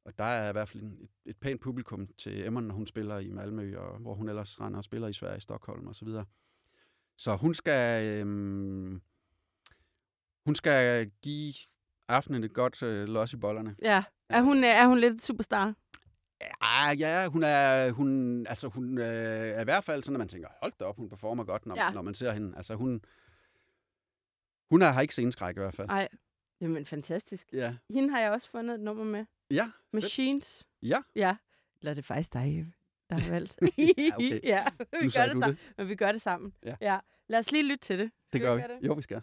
Og 0.06 0.18
der 0.18 0.24
er 0.24 0.48
i 0.48 0.52
hvert 0.52 0.68
fald 0.68 0.82
et, 0.82 1.08
et 1.24 1.36
pænt 1.36 1.60
publikum 1.60 2.08
til 2.18 2.46
Emma, 2.46 2.60
når 2.60 2.74
hun 2.74 2.86
spiller 2.86 3.18
i 3.18 3.30
Malmø, 3.30 3.78
og 3.78 3.98
hvor 3.98 4.14
hun 4.14 4.28
ellers 4.28 4.60
render 4.60 4.78
og 4.78 4.84
spiller 4.84 5.08
i 5.08 5.12
Sverige, 5.12 5.40
Stockholm 5.40 5.86
og 5.86 5.94
så 5.94 6.04
videre. 6.04 6.24
Så 7.16 7.36
hun 7.36 7.54
skal, 7.54 8.04
øhm, 8.04 9.02
hun 10.44 10.54
skal 10.54 11.10
give 11.22 11.54
aftenen 12.08 12.44
et 12.44 12.52
godt 12.52 12.82
øh, 12.82 13.08
los 13.08 13.32
i 13.32 13.36
bollerne. 13.36 13.76
Ja. 13.82 14.04
Er 14.28 14.42
hun, 14.42 14.64
øh, 14.64 14.70
er 14.70 14.86
hun 14.86 14.98
lidt 14.98 15.22
superstar? 15.22 15.74
Ah, 16.60 17.00
ja, 17.00 17.28
hun 17.28 17.42
er, 17.42 17.90
hun, 17.90 18.46
altså, 18.46 18.68
hun 18.68 18.98
øh, 18.98 19.04
er 19.48 19.60
i 19.60 19.64
hvert 19.64 19.84
fald 19.84 20.02
sådan, 20.02 20.16
at 20.16 20.18
man 20.18 20.28
tænker, 20.28 20.48
hold 20.62 20.72
da 20.80 20.84
op, 20.84 20.96
hun 20.96 21.08
performer 21.08 21.44
godt, 21.44 21.66
når, 21.66 21.76
ja. 21.76 21.90
når 21.90 22.02
man 22.02 22.14
ser 22.14 22.32
hende. 22.32 22.56
Altså, 22.56 22.74
hun, 22.74 23.02
hun 24.70 24.82
er, 24.82 24.90
har 24.90 25.00
ikke 25.00 25.14
sceneskræk 25.14 25.56
i 25.56 25.60
hvert 25.60 25.74
fald. 25.74 25.88
Nej. 25.88 26.08
Jamen, 26.60 26.86
fantastisk. 26.86 27.46
Ja, 27.52 27.76
Hende 27.90 28.10
har 28.10 28.20
jeg 28.20 28.30
også 28.32 28.50
fundet 28.50 28.74
et 28.74 28.80
nummer 28.80 29.04
med. 29.04 29.24
ja, 29.50 29.70
Machines. 29.92 30.66
ja. 30.82 31.02
Ja. 31.14 31.36
Eller 31.80 31.90
er 31.90 31.94
det 31.94 32.04
faktisk 32.04 32.32
dig, 32.32 32.56
Jeppe, 32.58 32.72
der 33.10 33.16
har 33.18 33.30
valgt? 33.30 33.58
Ja, 33.78 34.14
okay. 34.16 34.40
ja, 34.44 34.64
vi 34.78 34.84
Nu 34.92 34.98
gør 35.00 35.04
det 35.04 35.12
sammen. 35.12 35.42
det. 35.48 35.58
Men 35.76 35.88
vi 35.88 35.94
gør 35.96 36.12
det 36.12 36.22
sammen. 36.22 36.54
Ja. 36.64 36.76
ja. 36.80 36.98
Lad 37.28 37.38
os 37.38 37.50
lige 37.52 37.62
lytte 37.64 37.84
til 37.84 37.98
det. 37.98 38.04
Det 38.06 38.12
Skal 38.28 38.40
gør 38.40 38.54
vi. 38.54 38.60
gøre 38.62 38.76
det? 38.80 38.86
Jo, 38.86 38.92
vi 38.94 39.02
skal. 39.02 39.22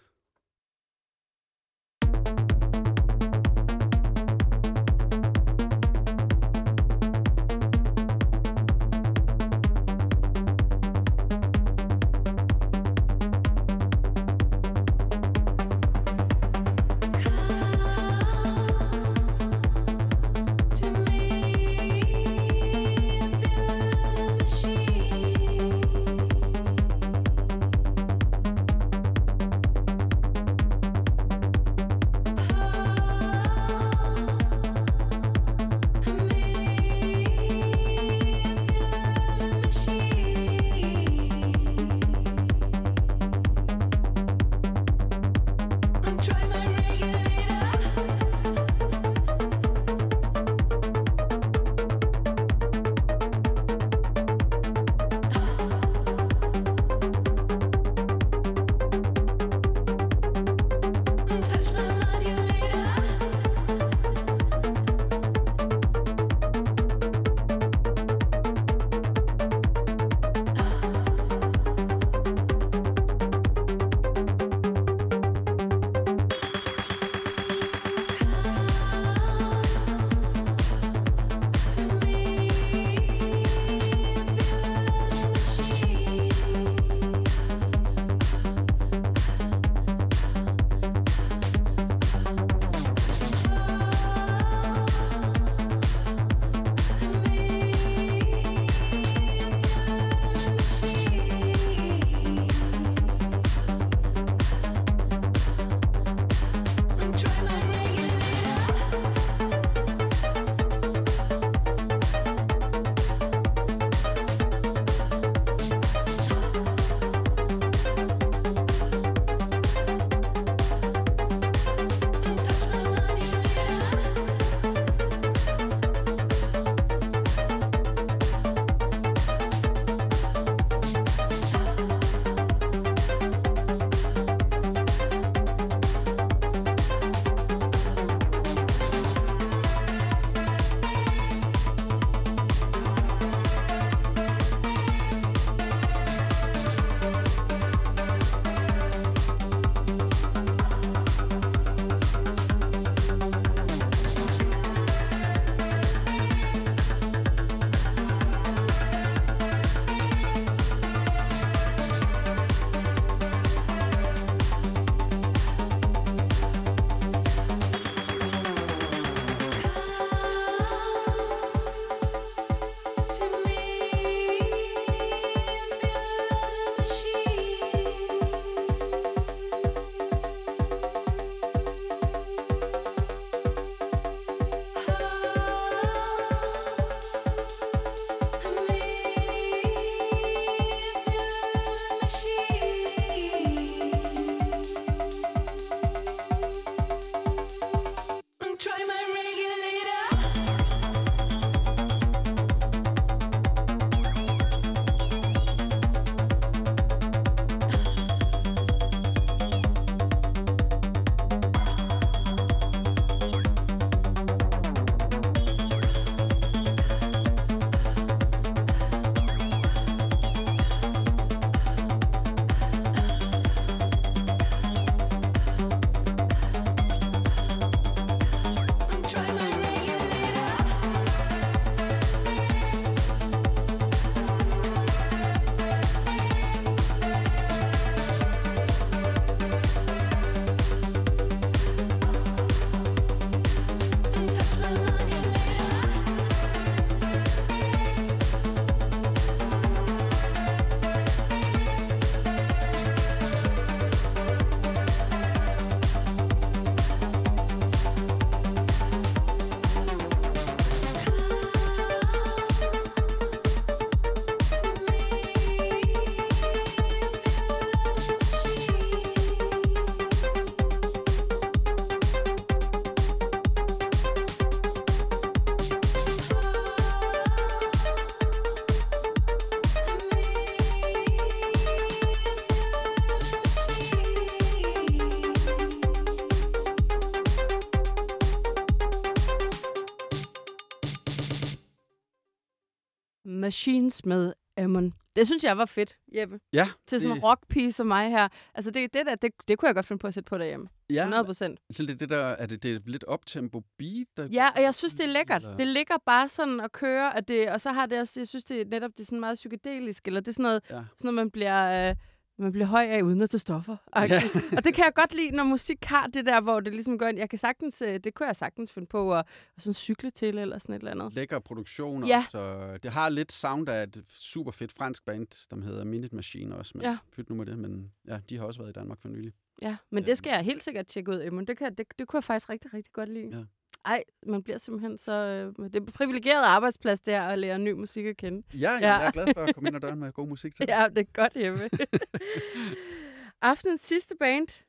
Machines 293.48 294.06
med 294.06 294.34
Amon. 294.58 294.94
Det 295.16 295.28
synes 295.28 295.44
jeg 295.44 295.58
var 295.58 295.66
fedt, 295.66 295.98
Jeppe. 296.16 296.40
Ja, 296.54 296.68
Til 296.88 297.00
sådan 297.00 297.12
en 297.12 297.16
det- 297.16 297.24
rockpige 297.24 297.72
som 297.72 297.88
mig 297.88 298.10
her. 298.10 298.28
Altså 298.56 298.72
det, 298.72 298.94
det 298.94 299.06
der, 299.06 299.16
det, 299.16 299.32
det 299.48 299.58
kunne 299.58 299.68
jeg 299.68 299.76
godt 299.76 299.86
finde 299.86 300.00
på 300.00 300.08
at 300.08 300.14
sætte 300.14 300.28
på 300.30 300.38
derhjemme. 300.38 300.68
ja 300.90 301.02
100 301.02 301.24
procent. 301.26 301.60
så 301.76 301.86
det, 301.86 302.00
det 302.00 302.10
der, 302.10 302.18
er 302.26 302.46
det, 302.46 302.64
det 302.64 302.76
er 302.76 302.80
lidt 302.86 303.04
optempo 303.04 303.62
beat? 303.78 304.08
Der 304.18 304.28
Ja, 304.32 304.50
og 304.56 304.62
jeg 304.62 304.74
synes, 304.76 304.96
det 304.96 305.04
er 305.04 305.08
lækkert. 305.10 305.42
Eller- 305.44 305.58
Det 305.58 305.68
ligger 305.68 305.96
bare 306.06 306.30
sådan 306.30 306.60
at 306.60 306.72
køre, 306.72 307.18
at 307.18 307.28
det, 307.28 307.50
og 307.50 307.62
så 307.62 307.72
har 307.72 307.86
det 307.86 308.00
også, 308.00 308.20
jeg 308.20 308.28
synes, 308.28 308.46
det 308.46 308.62
er 308.62 308.66
netop 308.66 308.92
det 308.92 309.00
er 309.00 309.06
sådan 309.06 309.20
meget 309.20 309.36
psykedelisk, 309.36 310.08
eller 310.08 310.20
det 310.20 310.28
er 310.28 310.32
sådan 310.34 310.44
noget, 310.44 310.62
Ja. 310.70 310.76
sådan 310.76 310.86
noget 311.04 311.14
man 311.16 311.32
bliver... 311.32 311.90
Øh, 311.90 311.96
man 312.38 312.52
bliver 312.52 312.66
høj 312.68 312.86
af 312.86 313.02
uden 313.02 313.22
at 313.22 313.30
tage 313.30 313.40
stoffer. 313.40 313.78
Ja. 313.96 314.02
Ja. 314.02 314.22
og 314.58 314.64
det 314.64 314.74
kan 314.74 314.84
jeg 314.86 314.94
godt 314.96 315.14
lide, 315.16 315.32
når 315.32 315.44
musik 315.44 315.84
har 315.86 316.08
det 316.08 316.26
der, 316.26 316.42
hvor 316.42 316.60
det 316.60 316.74
ligesom 316.74 316.98
gør, 316.98 317.12
jeg 317.16 317.30
kan 317.30 317.40
sagtens, 317.40 317.82
øh, 317.82 318.00
det 318.04 318.14
kunne 318.14 318.28
jeg 318.28 318.36
sagtens 318.36 318.72
finde 318.72 318.88
på 318.88 319.14
at, 319.16 319.26
at 319.58 319.64
sådan 319.64 319.74
cykle 319.74 320.12
til, 320.12 320.38
eller 320.38 320.58
sådan 320.58 320.76
et 320.76 320.80
eller 320.80 320.92
andet. 320.92 321.14
lækker 321.14 321.40
produktion 321.40 322.06
Ja. 322.06 322.26
og 322.34 322.84
Det 322.84 322.92
har 322.92 323.10
lidt 323.10 323.32
sound 323.32 323.70
af 323.70 323.84
et 323.84 324.04
super 324.10 324.52
fedt 324.52 324.72
fransk 324.72 325.06
band, 325.06 325.48
der 325.50 325.64
hedder 325.64 325.84
Minute 325.84 326.16
Machine 326.16 326.56
også. 326.56 326.72
Men 326.76 326.82
Ja. 326.82 326.98
Pyt 327.12 327.30
nu 327.30 327.36
med 327.36 327.46
det, 327.46 327.58
men 327.60 327.92
ja, 328.08 328.20
de 328.30 328.38
har 328.38 328.46
også 328.46 328.60
været 328.60 328.70
i 328.70 328.74
Danmark 328.74 329.00
for 329.02 329.08
nylig. 329.08 329.34
Ja, 329.62 329.76
men 329.90 330.06
det 330.06 330.18
skal 330.18 330.30
jeg 330.30 330.40
helt 330.42 330.64
sikkert 330.64 330.88
tjekke 330.88 331.12
ud, 331.12 331.22
Emma. 331.24 331.44
Det, 331.44 331.58
kan, 331.58 331.76
det, 331.76 331.86
det 332.00 332.08
kunne 332.08 332.18
jeg 332.18 332.24
faktisk 332.24 332.50
rigtig, 332.50 332.74
rigtig 332.74 332.94
godt 332.94 333.10
lide. 333.10 333.38
Ja. 333.38 333.44
Ej, 333.86 334.04
man 334.28 334.44
bliver 334.44 334.58
simpelthen 334.58 334.98
så... 334.98 335.12
Øh, 335.12 335.66
det 335.66 335.76
er 335.76 335.80
en 335.80 335.86
privilegeret 335.86 336.44
arbejdsplads 336.44 337.00
der 337.00 337.22
at 337.22 337.40
lære 337.40 337.60
ny 337.60 337.72
musik 337.72 338.06
at 338.06 338.18
kende. 338.18 338.44
Ja, 338.54 338.72
ja. 338.72 338.78
Ja. 338.88 338.94
jeg 338.94 339.08
er 339.08 339.12
glad 339.12 339.28
for 339.36 339.42
at 339.42 339.56
komme 339.56 339.68
ind 339.68 339.76
ad 339.76 339.82
døren 339.82 340.00
med 340.00 340.12
god 340.12 340.28
musik 340.28 340.56
til. 340.56 340.66
Ja, 340.70 340.88
det 340.90 340.98
er 340.98 341.12
godt 341.14 341.34
hjemme. 341.34 341.70
Aftenens 343.42 343.82
sidste 343.82 344.16
band. 344.20 344.66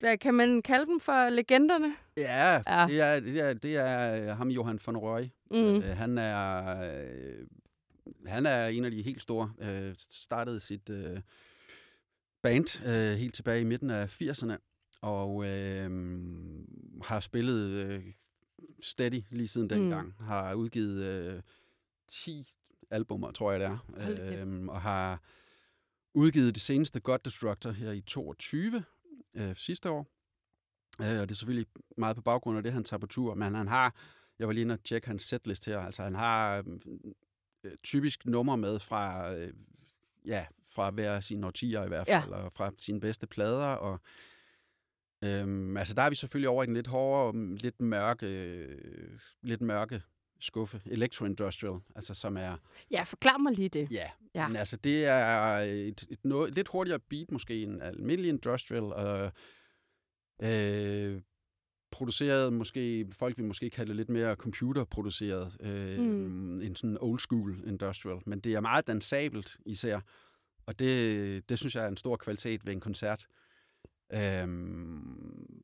Hvad, 0.00 0.18
kan 0.18 0.34
man 0.34 0.62
kalde 0.62 0.86
dem 0.86 1.00
for 1.00 1.28
legenderne? 1.30 1.94
Ja, 2.16 2.62
Ja. 2.66 2.80
ja. 2.80 2.86
Det, 2.86 3.00
er, 3.00 3.20
det, 3.20 3.40
er, 3.40 3.52
det 3.52 3.76
er 3.76 4.14
øh, 4.22 4.36
ham, 4.36 4.48
Johan 4.48 4.80
von 4.86 4.96
Røy. 4.96 5.24
Mm. 5.50 5.76
Øh, 5.76 5.82
han, 5.84 6.18
er, 6.18 6.80
øh, 6.80 7.46
han 8.26 8.46
er 8.46 8.66
en 8.66 8.84
af 8.84 8.90
de 8.90 9.02
helt 9.02 9.22
store. 9.22 9.52
Øh, 9.60 9.94
startede 10.10 10.60
sit 10.60 10.90
øh, 10.90 11.20
band 12.42 12.86
øh, 12.86 13.12
helt 13.12 13.34
tilbage 13.34 13.60
i 13.60 13.64
midten 13.64 13.90
af 13.90 14.22
80'erne, 14.22 14.71
og 15.02 15.44
øh, 15.46 15.90
har 17.02 17.20
spillet 17.20 17.70
øh, 17.70 18.04
steady 18.82 19.22
lige 19.30 19.48
siden 19.48 19.64
Mm. 19.64 19.68
dengang. 19.80 20.14
Har 20.20 20.54
udgivet 20.54 21.04
øh, 21.04 21.42
10 22.08 22.48
albummer, 22.90 23.30
tror 23.30 23.52
jeg 23.52 23.60
det 23.60 23.66
er, 23.96 24.42
øh, 24.46 24.64
og 24.68 24.80
har 24.82 25.20
udgivet 26.14 26.54
det 26.54 26.62
seneste 26.62 27.00
God 27.00 27.18
Destructor 27.18 27.70
her 27.70 27.90
i 27.92 28.00
22 28.00 28.84
øh, 29.34 29.56
sidste 29.56 29.90
år. 29.90 30.06
Øh, 31.00 31.20
og 31.20 31.28
det 31.28 31.30
er 31.30 31.34
selvfølgelig 31.34 31.66
meget 31.96 32.16
på 32.16 32.22
baggrund 32.22 32.56
af 32.56 32.62
det, 32.62 32.72
han 32.72 32.84
tager 32.84 32.98
på 32.98 33.06
tur, 33.06 33.34
men 33.34 33.54
han 33.54 33.68
har, 33.68 33.94
jeg 34.38 34.46
var 34.46 34.52
lige 34.52 34.62
inde 34.62 34.72
og 34.74 34.84
tjekke 34.84 35.06
hans 35.08 35.22
setlist 35.22 35.66
her, 35.66 35.78
altså 35.78 36.02
han 36.02 36.14
har 36.14 36.64
øh, 37.64 37.72
typisk 37.82 38.26
numre 38.26 38.56
med 38.58 38.78
fra, 38.78 39.32
øh, 39.34 39.52
ja, 40.26 40.46
fra 40.70 40.90
hver 40.90 41.20
sine 41.20 41.46
årtier 41.46 41.84
i 41.84 41.88
hvert 41.88 42.08
Ja. 42.08 42.20
fald, 42.20 42.32
og 42.32 42.52
fra 42.52 42.70
sine 42.78 43.00
bedste 43.00 43.26
plader, 43.26 43.66
og 43.66 44.00
øhm, 45.24 45.76
altså 45.76 45.94
der 45.94 46.02
er 46.02 46.08
vi 46.10 46.14
selvfølgelig 46.14 46.48
over 46.48 46.62
i 46.62 46.66
den 46.66 46.74
lidt 46.74 46.86
hårdere, 46.86 47.32
mm, 47.32 47.54
lidt 47.56 47.80
mørke, 47.80 48.26
øh, 48.26 49.18
lidt 49.42 49.60
mørke 49.60 50.02
skuffe, 50.40 50.80
Electro-Industrial, 50.86 51.80
altså 51.96 52.14
som 52.14 52.36
er, 52.36 52.56
Ja, 52.90 53.02
forklar 53.02 53.38
mig 53.38 53.52
lige 53.52 53.68
det. 53.68 53.88
ja, 53.90 54.10
Ja. 54.34 54.48
men 54.48 54.56
altså 54.56 54.76
det 54.76 55.04
er 55.04 55.56
et, 55.58 56.06
et 56.10 56.18
noget, 56.24 56.54
lidt 56.54 56.68
hurtigere 56.68 56.98
beat 56.98 57.30
måske 57.30 57.62
end 57.62 57.82
almindelig 57.82 58.28
Industrial, 58.28 58.82
og 58.82 59.32
øh, 60.42 61.20
produceret 61.90 62.52
måske, 62.52 63.06
folk 63.12 63.36
vil 63.38 63.44
måske 63.46 63.70
kalde 63.70 63.88
det 63.88 63.96
lidt 63.96 64.08
mere 64.08 64.34
computerproduceret, 64.34 65.56
øh, 65.60 65.98
Mm. 65.98 66.04
mm. 66.04 66.60
end 66.62 66.76
sådan 66.76 66.98
old 67.00 67.18
school 67.18 67.62
industrial. 67.66 68.18
Men 68.26 68.40
det 68.40 68.54
er 68.54 68.60
meget 68.60 68.86
dansabelt 68.86 69.56
især, 69.66 70.00
og 70.66 70.78
det, 70.78 71.48
det 71.48 71.58
synes 71.58 71.74
jeg 71.76 71.84
er 71.84 71.88
en 71.88 71.96
stor 71.96 72.16
kvalitet 72.16 72.66
ved 72.66 72.72
en 72.72 72.80
koncert. 72.80 73.26
Øhm, 74.12 75.62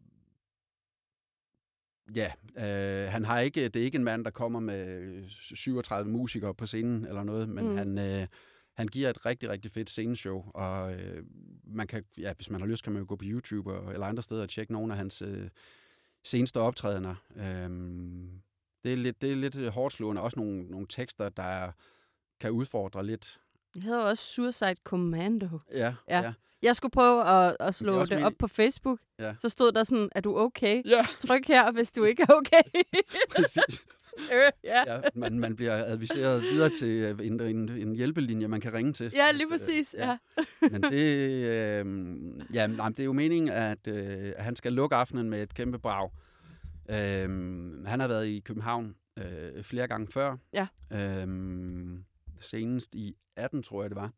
ja, 2.15 2.33
øh, 2.57 3.13
han 3.13 3.25
har 3.25 3.39
ikke, 3.41 3.69
det 3.69 3.81
er 3.81 3.85
ikke 3.85 3.97
en 3.99 4.05
mand, 4.05 4.25
der 4.25 4.31
kommer 4.31 4.61
med 4.61 5.25
37 5.31 6.11
musikere 6.11 6.55
på 6.55 6.67
scenen 6.67 7.05
eller 7.07 7.23
noget, 7.23 7.49
men 7.49 7.69
Mm. 7.69 7.77
han, 7.77 7.99
øh, 7.99 8.27
han 8.75 8.89
giver 8.89 9.11
et 9.11 9.27
rigtig, 9.27 9.49
rigtig 9.49 9.71
fedt 9.71 9.91
sceneshow, 9.91 10.45
og 10.55 10.95
øh, 10.95 11.25
man 11.65 11.87
kan, 11.87 12.05
ja, 12.19 12.33
hvis 12.33 12.51
man 12.51 12.61
har 12.61 12.69
lyst, 12.69 12.83
kan 12.85 12.93
man 12.93 13.03
jo 13.03 13.07
gå 13.09 13.17
på 13.17 13.25
YouTube 13.27 13.73
og, 13.73 13.93
eller 13.93 14.07
andre 14.07 14.23
steder 14.23 14.43
og 14.43 14.49
tjekke 14.49 14.73
nogle 14.73 14.93
af 14.93 14.97
hans 14.99 15.23
øh, 15.23 15.49
seneste 16.25 16.61
optrædener. 16.61 17.15
Øhm, 17.37 18.41
det, 18.85 18.93
er 18.93 18.97
lidt, 18.97 19.23
det 19.23 19.33
er 19.33 19.37
lidt 19.37 19.55
øh, 19.57 19.69
hårdt 19.69 19.95
slående. 19.95 20.23
Også 20.23 20.41
nogle, 20.41 20.63
nogle 20.63 20.87
tekster, 20.91 21.29
der 21.29 21.73
kan 22.41 22.51
udfordre 22.51 23.07
lidt. 23.07 23.41
Det 23.75 23.83
hedder 23.83 24.01
også 24.03 24.25
Suicide 24.25 24.77
Commando. 24.85 25.49
Ja, 25.73 25.95
Ja. 26.09 26.21
ja. 26.21 26.33
Jeg 26.63 26.77
skulle 26.77 26.93
prøve 26.93 27.25
at, 27.25 27.57
at 27.61 27.67
Det 27.67 27.75
slå 27.75 28.01
også 28.01 28.15
det 28.15 28.19
min- 28.21 28.27
op 28.27 28.33
på 28.39 28.49
Facebook. 28.49 28.99
Ja. 29.19 29.35
Så 29.39 29.49
stod 29.49 29.73
der 29.73 29.85
sådan, 29.85 30.09
er 30.15 30.21
du 30.21 30.39
okay? 30.39 30.83
Ja, 30.87 31.07
Tryk 31.19 31.47
her, 31.47 31.73
hvis 31.73 31.93
du 31.93 32.05
ikke 32.05 32.23
er 32.23 32.33
okay. 32.35 32.63
præcis. 33.37 33.85
øh, 34.35 34.53
ja. 34.65 34.95
Ja, 34.95 35.01
man, 35.15 35.39
man 35.39 35.57
bliver 35.57 35.85
adviseret 35.87 36.43
videre 36.43 36.71
til 36.79 36.89
øh, 36.89 37.27
en, 37.27 37.41
en, 37.41 37.69
en 37.69 37.95
hjælpelinje, 37.95 38.49
man 38.49 38.61
kan 38.61 38.73
ringe 38.73 38.93
til. 38.93 39.13
ja, 39.17 39.33
lige 39.33 39.45
øh, 39.47 39.51
præcis. 39.51 39.95
Ja. 39.99 40.17
Men 40.61 40.83
det, 40.83 41.25
øh, 41.45 41.87
ja, 42.55 42.67
nej, 42.67 42.89
det 42.89 43.01
er 43.01 43.05
jo 43.05 43.13
meningen, 43.13 43.49
at 43.53 43.89
øh, 43.89 44.33
han 44.39 44.57
skal 44.57 44.73
lukke 44.73 44.97
aftenen 44.97 45.31
med 45.31 45.43
et 45.43 45.55
kæmpe 45.55 45.79
brag. 45.79 46.11
Øh, 46.91 47.29
han 47.87 48.01
har 48.01 48.09
været 48.09 48.27
i 48.27 48.41
København 48.41 48.95
øh, 49.19 49.63
flere 49.65 49.89
gange 49.89 50.07
før. 50.13 50.37
Ja. 50.53 50.67
Øh, 50.93 51.29
senest 52.41 52.95
i 52.95 53.17
18, 53.37 53.63
tror 53.63 53.83
jeg 53.83 53.91
det 53.91 53.97
var. 53.97 54.11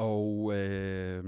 Og 0.00 0.52
øh, 0.56 1.24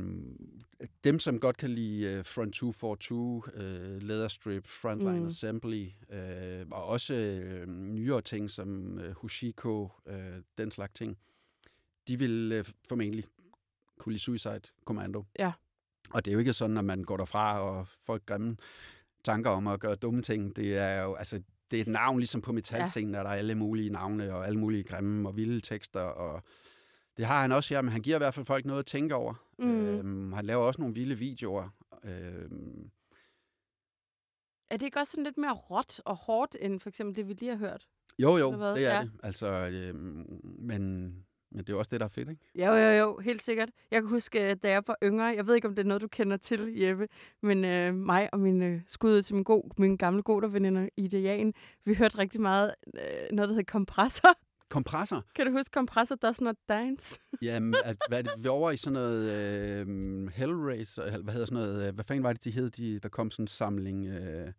dem, 1.04 1.18
som 1.18 1.40
godt 1.40 1.56
kan 1.56 1.70
lide 1.70 2.18
uh, 2.18 2.24
Front 2.26 2.54
242, 2.54 3.42
uh, 3.54 4.02
Leather 4.02 4.28
Strip, 4.28 4.66
Frontline 4.66 5.20
mm. 5.20 5.26
Assembly, 5.26 5.88
øh, 6.11 6.66
og 6.70 6.85
også 6.85 7.14
øh, 7.14 7.66
nyere 7.66 8.20
ting 8.20 8.50
som 8.50 8.98
øh, 8.98 9.12
Hushiko, 9.12 9.88
øh, 10.06 10.16
den 10.58 10.70
slags 10.70 10.92
ting, 10.94 11.18
de 12.08 12.18
vil 12.18 12.52
øh, 12.52 12.64
formentlig 12.88 13.24
kunne 13.98 14.12
lide 14.12 14.22
Suicide 14.22 14.62
Commando. 14.85 15.24
Ja. 15.38 15.52
Og 16.11 16.24
det 16.24 16.30
er 16.30 16.32
jo 16.32 16.38
ikke 16.38 16.52
sådan, 16.52 16.76
at 16.76 16.85
man 16.85 17.04
går 17.04 17.16
derfra 17.16 17.61
og 17.61 17.88
får 18.06 18.18
grimme 18.26 18.56
tanker 19.24 19.50
om 19.50 19.66
at 19.66 19.80
gøre 19.80 19.94
dumme 19.94 20.22
ting. 20.22 20.56
Det 20.56 20.76
er 20.76 21.02
jo, 21.02 21.14
altså, 21.14 21.42
det 21.70 21.76
er 21.76 21.80
et 21.80 21.88
navn, 21.88 22.18
ligesom 22.18 22.40
på 22.40 22.52
metalscenen, 22.52 23.14
ja. 23.14 23.18
er 23.18 23.22
der 23.22 23.30
alle 23.30 23.54
mulige 23.54 23.90
navne 23.90 24.35
og 24.35 24.46
alle 24.46 24.58
mulige 24.58 24.85
grimme 24.85 25.28
og 25.28 25.37
vilde 25.37 25.61
tekster, 25.61 26.00
og 26.00 26.42
det 27.16 27.25
har 27.27 27.40
han 27.40 27.53
også 27.53 27.75
her, 27.75 27.83
men 27.83 27.92
han 27.92 28.03
giver 28.03 28.16
i 28.16 28.18
hvert 28.18 28.35
fald 28.35 28.46
folk 28.46 28.64
noget 28.64 28.79
at 28.81 28.87
tænke 28.87 29.14
over. 29.14 29.35
Mhm. 29.59 29.87
Øhm, 29.87 30.33
han 30.33 30.44
laver 30.46 30.62
også 30.62 30.81
nogle 30.81 30.94
vilde 30.94 31.18
videoer. 31.18 31.68
Øhm, 32.05 32.90
Er 34.70 34.77
det 34.77 34.83
ikke 34.87 34.98
også 34.98 35.11
sådan 35.11 35.25
lidt 35.25 35.38
mere 35.38 35.53
råt 35.53 36.01
og 36.05 36.16
hårdt, 36.16 36.57
end 36.61 36.81
for 36.81 36.88
eksempel 36.88 37.16
det, 37.16 37.29
vi 37.29 37.33
lige 37.33 37.51
har 37.51 37.59
hørt? 37.59 37.87
jo, 38.18 38.37
jo, 38.37 38.53
det 38.53 38.87
er 38.87 38.94
Ja. 38.96 39.03
det. 39.03 39.11
Altså, 39.22 39.46
øhm, 39.72 40.40
men, 40.59 41.03
men 41.51 41.64
det 41.64 41.68
er 41.72 41.77
også 41.77 41.88
det, 41.90 42.01
der 42.01 42.07
er 42.07 42.11
fedt, 42.11 42.29
ikke? 42.29 42.42
Jo, 42.55 42.72
jo, 42.72 42.88
jo, 42.88 43.18
helt 43.18 43.42
sikkert. 43.42 43.70
Jeg 43.90 44.03
kan 44.03 44.11
huske, 44.11 44.51
øh, 44.51 44.57
da 44.62 44.70
jeg 44.70 44.83
var 44.87 44.96
yngre, 45.05 45.25
jeg 45.25 45.46
ved 45.46 45.55
ikke, 45.55 45.68
om 45.68 45.75
det 45.75 45.83
er 45.83 45.87
noget, 45.88 46.03
du 46.03 46.09
kender 46.09 46.37
til, 46.37 46.77
Jeppe, 46.77 47.09
men 47.42 47.64
øh, 47.64 47.94
mig 47.94 48.29
og 48.33 48.40
min 48.40 48.62
øh, 48.62 48.81
skud 48.87 49.22
til 49.22 49.35
min, 49.35 49.44
god, 49.44 49.70
min 49.79 49.96
gamle 49.96 50.22
goderveninde 50.22 50.88
Ida 50.96 51.18
Jagen, 51.18 51.55
vi 51.85 51.94
hørte 51.94 52.18
rigtig 52.18 52.40
meget 52.40 52.75
øh, 52.94 53.03
noget, 53.33 53.48
der 53.48 53.55
hedder 53.55 53.72
kompressor. 53.72 54.29
Kompressor. 54.72 55.24
Kan 55.35 55.46
du 55.46 55.52
huske 55.52 55.72
kompressor 55.72 56.14
does 56.14 56.40
not 56.40 56.56
dance? 56.68 57.20
Jamen, 57.42 57.74
at, 57.85 57.96
hvad 58.08 58.24
det, 58.24 58.32
vi 58.38 58.46
er 58.46 58.50
over 58.50 58.70
i 58.70 58.76
sådan 58.76 58.92
noget 58.92 59.30
øh, 59.30 59.87
Hellraiser, 60.35 61.02
eller 61.02 61.22
hvad 61.22 61.32
hedder 61.32 61.46
sådan 61.46 61.62
noget, 61.62 61.88
øh, 61.88 61.94
hvad 61.94 62.04
fanden 62.04 62.24
var 62.24 62.32
det, 62.32 62.44
de 62.44 62.50
hed, 62.50 62.70
de, 62.70 62.98
der 62.98 63.08
kom 63.08 63.30
sådan 63.30 63.42
en 63.42 63.48
samling, 63.48 64.06
øh, 64.06 64.52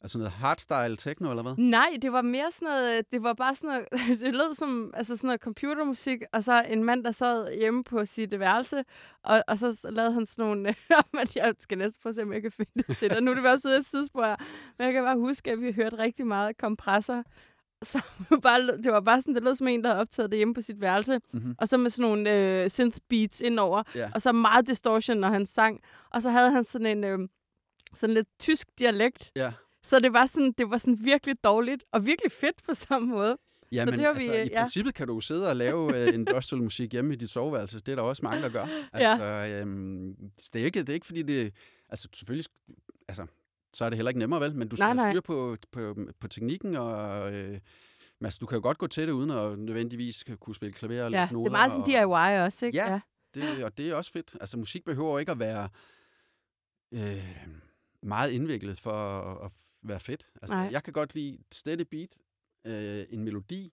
altså 0.00 0.18
noget 0.18 0.32
hardstyle 0.32 0.96
techno, 0.96 1.30
eller 1.30 1.42
hvad? 1.42 1.54
Nej, 1.58 1.96
det 2.02 2.12
var 2.12 2.22
mere 2.22 2.50
sådan 2.52 2.66
noget, 2.66 2.98
øh, 2.98 3.04
det 3.12 3.22
var 3.22 3.34
bare 3.34 3.54
sådan 3.54 3.68
noget, 3.68 3.86
det 4.22 4.34
lød 4.34 4.54
som 4.54 4.90
altså 4.94 5.16
sådan 5.16 5.28
noget 5.28 5.40
computermusik, 5.40 6.22
og 6.32 6.44
så 6.44 6.64
en 6.68 6.84
mand, 6.84 7.04
der 7.04 7.10
sad 7.10 7.54
hjemme 7.58 7.84
på 7.84 8.04
sit 8.04 8.40
værelse, 8.40 8.84
og, 9.22 9.44
og 9.48 9.58
så 9.58 9.88
lavede 9.90 10.12
han 10.12 10.26
sådan 10.26 10.44
nogle, 10.44 10.74
men 11.14 11.26
jeg 11.34 11.54
skal 11.58 11.78
næsten 11.78 12.02
prøve 12.02 12.10
at 12.10 12.14
se, 12.14 12.22
om 12.22 12.32
jeg 12.32 12.42
kan 12.42 12.52
finde 12.52 12.70
det 12.88 12.96
til 12.96 13.10
dig. 13.10 13.20
Nu 13.20 13.30
er 13.30 13.34
det 13.34 13.46
også 13.46 13.68
ude 13.68 13.76
af 13.76 13.80
et 13.80 14.08
her, 14.14 14.36
men 14.78 14.84
jeg 14.84 14.92
kan 14.92 15.04
bare 15.04 15.18
huske, 15.18 15.50
at 15.50 15.60
vi 15.60 15.72
hørte 15.72 15.98
rigtig 15.98 16.26
meget 16.26 16.58
kompressor, 16.58 17.24
så 17.92 18.00
bare, 18.42 18.66
det 18.66 18.92
var 18.92 19.00
bare 19.00 19.20
sådan, 19.20 19.34
det 19.34 19.42
lød 19.42 19.54
som 19.54 19.68
en, 19.68 19.82
der 19.84 19.88
havde 19.90 20.00
optaget 20.00 20.30
det 20.30 20.36
hjemme 20.36 20.54
på 20.54 20.60
sit 20.60 20.80
værelse, 20.80 21.20
Mm-hmm. 21.32 21.54
og 21.58 21.68
så 21.68 21.76
med 21.76 21.90
sådan 21.90 22.10
nogle 22.10 22.32
øh, 22.62 22.70
synth 22.70 22.98
beats 23.08 23.40
indover, 23.40 23.82
Ja. 23.94 24.10
og 24.14 24.22
så 24.22 24.32
meget 24.32 24.66
distortion, 24.66 25.16
når 25.18 25.28
han 25.28 25.46
sang, 25.46 25.80
og 26.10 26.22
så 26.22 26.30
havde 26.30 26.50
han 26.50 26.64
sådan 26.64 26.86
en, 26.86 27.04
øh, 27.04 27.28
sådan 27.96 28.14
lidt 28.14 28.28
tysk 28.40 28.68
dialekt, 28.78 29.30
Ja. 29.36 29.52
så 29.82 29.98
det 29.98 30.12
var 30.12 30.26
sådan, 30.26 30.52
det 30.58 30.70
var 30.70 30.78
sådan 30.78 30.98
virkelig 31.04 31.36
dårligt, 31.44 31.84
og 31.92 32.06
virkelig 32.06 32.32
fedt 32.32 32.62
på 32.68 32.74
samme 32.74 33.08
måde. 33.08 33.36
Ja, 33.72 33.84
Så 33.84 33.90
men 33.90 34.00
det 34.00 34.06
altså, 34.06 34.30
vi, 34.30 34.36
i 34.36 34.48
ja. 34.52 34.60
princippet 34.60 34.94
kan 34.94 35.06
du 35.06 35.20
sidde 35.20 35.48
og 35.48 35.56
lave 35.56 35.96
øh, 36.08 36.14
industrial 36.14 36.62
musik 36.62 36.92
hjemme 36.92 37.12
i 37.12 37.16
dit 37.16 37.30
soveværelse. 37.30 37.80
Det 37.80 37.88
er 37.92 37.94
der 37.96 38.02
også 38.02 38.22
mange, 38.22 38.42
der 38.42 38.48
gør. 38.48 38.66
Altså, 38.92 39.24
øhm, 39.60 40.16
det, 40.52 40.60
er 40.60 40.64
ikke, 40.64 40.80
det 40.80 40.88
er 40.88 40.94
ikke 40.94 41.06
fordi 41.06 41.22
det... 41.22 41.52
Altså, 41.88 42.08
selvfølgelig... 42.14 42.50
Altså, 43.08 43.26
så 43.74 43.84
er 43.84 43.88
det 43.90 43.96
heller 43.96 44.10
ikke 44.10 44.18
nemmere, 44.18 44.40
vel? 44.40 44.56
Men 44.56 44.68
du 44.68 44.76
skal 44.76 44.82
Nej, 44.84 44.88
have 44.94 45.02
nej. 45.04 45.12
styr 45.12 45.20
på, 45.20 45.56
på, 45.72 45.96
på 46.20 46.28
teknikken 46.28 46.76
og 46.76 47.32
øh, 47.34 47.60
altså, 48.20 48.38
du 48.40 48.46
kan 48.46 48.56
jo 48.56 48.62
godt 48.62 48.78
gå 48.78 48.86
til 48.86 49.06
det, 49.06 49.12
uden 49.12 49.30
at 49.30 49.58
nødvendigvis 49.58 50.24
kunne 50.40 50.54
spille 50.54 50.72
klaver 50.72 51.04
eller 51.06 51.18
Ja, 51.18 51.28
det 51.30 51.46
er 51.46 51.50
meget 51.50 51.72
sådan 51.72 51.84
DIY 51.86 52.44
også, 52.46 52.66
ikke? 52.66 52.78
Ja. 52.78 53.00
Det, 53.34 53.64
og 53.64 53.78
det 53.78 53.90
er 53.90 53.94
også 53.94 54.12
fedt. 54.12 54.36
Altså, 54.40 54.56
musik 54.58 54.84
behøver 54.84 55.18
ikke 55.18 55.32
at 55.32 55.38
være 55.38 55.68
øh, 56.92 57.46
meget 58.02 58.30
indviklet 58.30 58.80
for 58.80 58.92
at, 58.92 59.44
at 59.44 59.50
være 59.82 60.00
fedt. 60.00 60.26
Altså, 60.42 60.56
Nej. 60.56 60.68
jeg 60.72 60.82
kan 60.82 60.92
godt 60.92 61.14
lide 61.14 61.38
steady 61.52 61.80
beat, 61.90 62.08
øh, 62.66 63.04
en 63.10 63.24
melodi, 63.24 63.72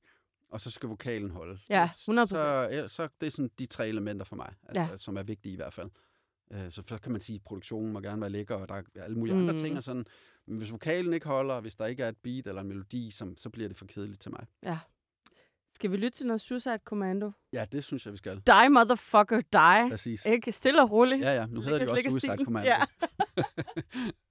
og 0.49 0.61
så 0.61 0.71
skal 0.71 0.89
vokalen 0.89 1.31
holde. 1.31 1.59
Ja, 1.69 1.89
100%. 1.93 1.97
Så, 1.97 2.67
ja, 2.71 2.87
så 2.87 3.07
det 3.21 3.27
er 3.27 3.31
sådan 3.31 3.51
de 3.59 3.65
tre 3.65 3.87
elementer 3.87 4.25
for 4.25 4.35
mig, 4.35 4.53
altså, 4.67 4.81
Ja. 4.91 4.97
som 4.97 5.17
er 5.17 5.23
vigtige 5.23 5.53
i 5.53 5.55
hvert 5.55 5.73
fald. 5.73 5.89
Øh, 6.53 6.71
så, 6.71 6.83
så 6.87 6.97
kan 6.97 7.11
man 7.11 7.21
sige, 7.21 7.35
at 7.35 7.41
produktionen 7.43 7.93
må 7.93 7.99
gerne 7.99 8.21
være 8.21 8.29
lækker, 8.29 8.55
og 8.55 8.69
der 8.69 8.75
er 8.75 9.03
alle 9.03 9.17
mulige 9.17 9.35
mm. 9.35 9.41
Mm. 9.41 9.49
andre 9.49 9.61
ting. 9.61 9.77
Og 9.77 9.83
sådan. 9.83 10.05
Men 10.47 10.57
hvis 10.57 10.71
vokalen 10.71 11.13
ikke 11.13 11.27
holder, 11.27 11.53
og 11.53 11.61
hvis 11.61 11.75
der 11.75 11.85
ikke 11.85 12.03
er 12.03 12.09
et 12.09 12.17
beat 12.17 12.47
eller 12.47 12.61
en 12.61 12.67
melodi, 12.67 13.11
så, 13.11 13.33
så 13.37 13.49
bliver 13.49 13.67
det 13.67 13.77
for 13.77 13.85
kedeligt 13.85 14.21
til 14.21 14.31
mig. 14.31 14.45
ja. 14.63 14.77
Skal 15.75 15.91
vi 15.91 15.97
lytte 15.97 16.17
til 16.17 16.25
noget 16.27 16.41
Suicide 16.41 16.79
Commando? 16.85 17.31
Ja, 17.53 17.65
det 17.71 17.83
synes 17.83 18.05
jeg, 18.05 18.13
vi 18.13 18.17
skal. 18.17 18.41
Die, 18.47 18.69
motherfucker, 18.69 19.41
die. 19.41 19.89
Præcis. 19.89 20.25
Ikke? 20.25 20.51
Stille 20.51 20.81
og 20.81 20.91
roligt. 20.91 21.21
Ja, 21.21 21.35
ja. 21.35 21.45
Nu 21.45 21.61
hedder 21.61 21.79
det 21.79 21.85
jo 21.85 21.91
også 21.91 22.09
Suicide. 22.09 22.45
Commando. 22.45 22.69
Ja. 22.69 22.83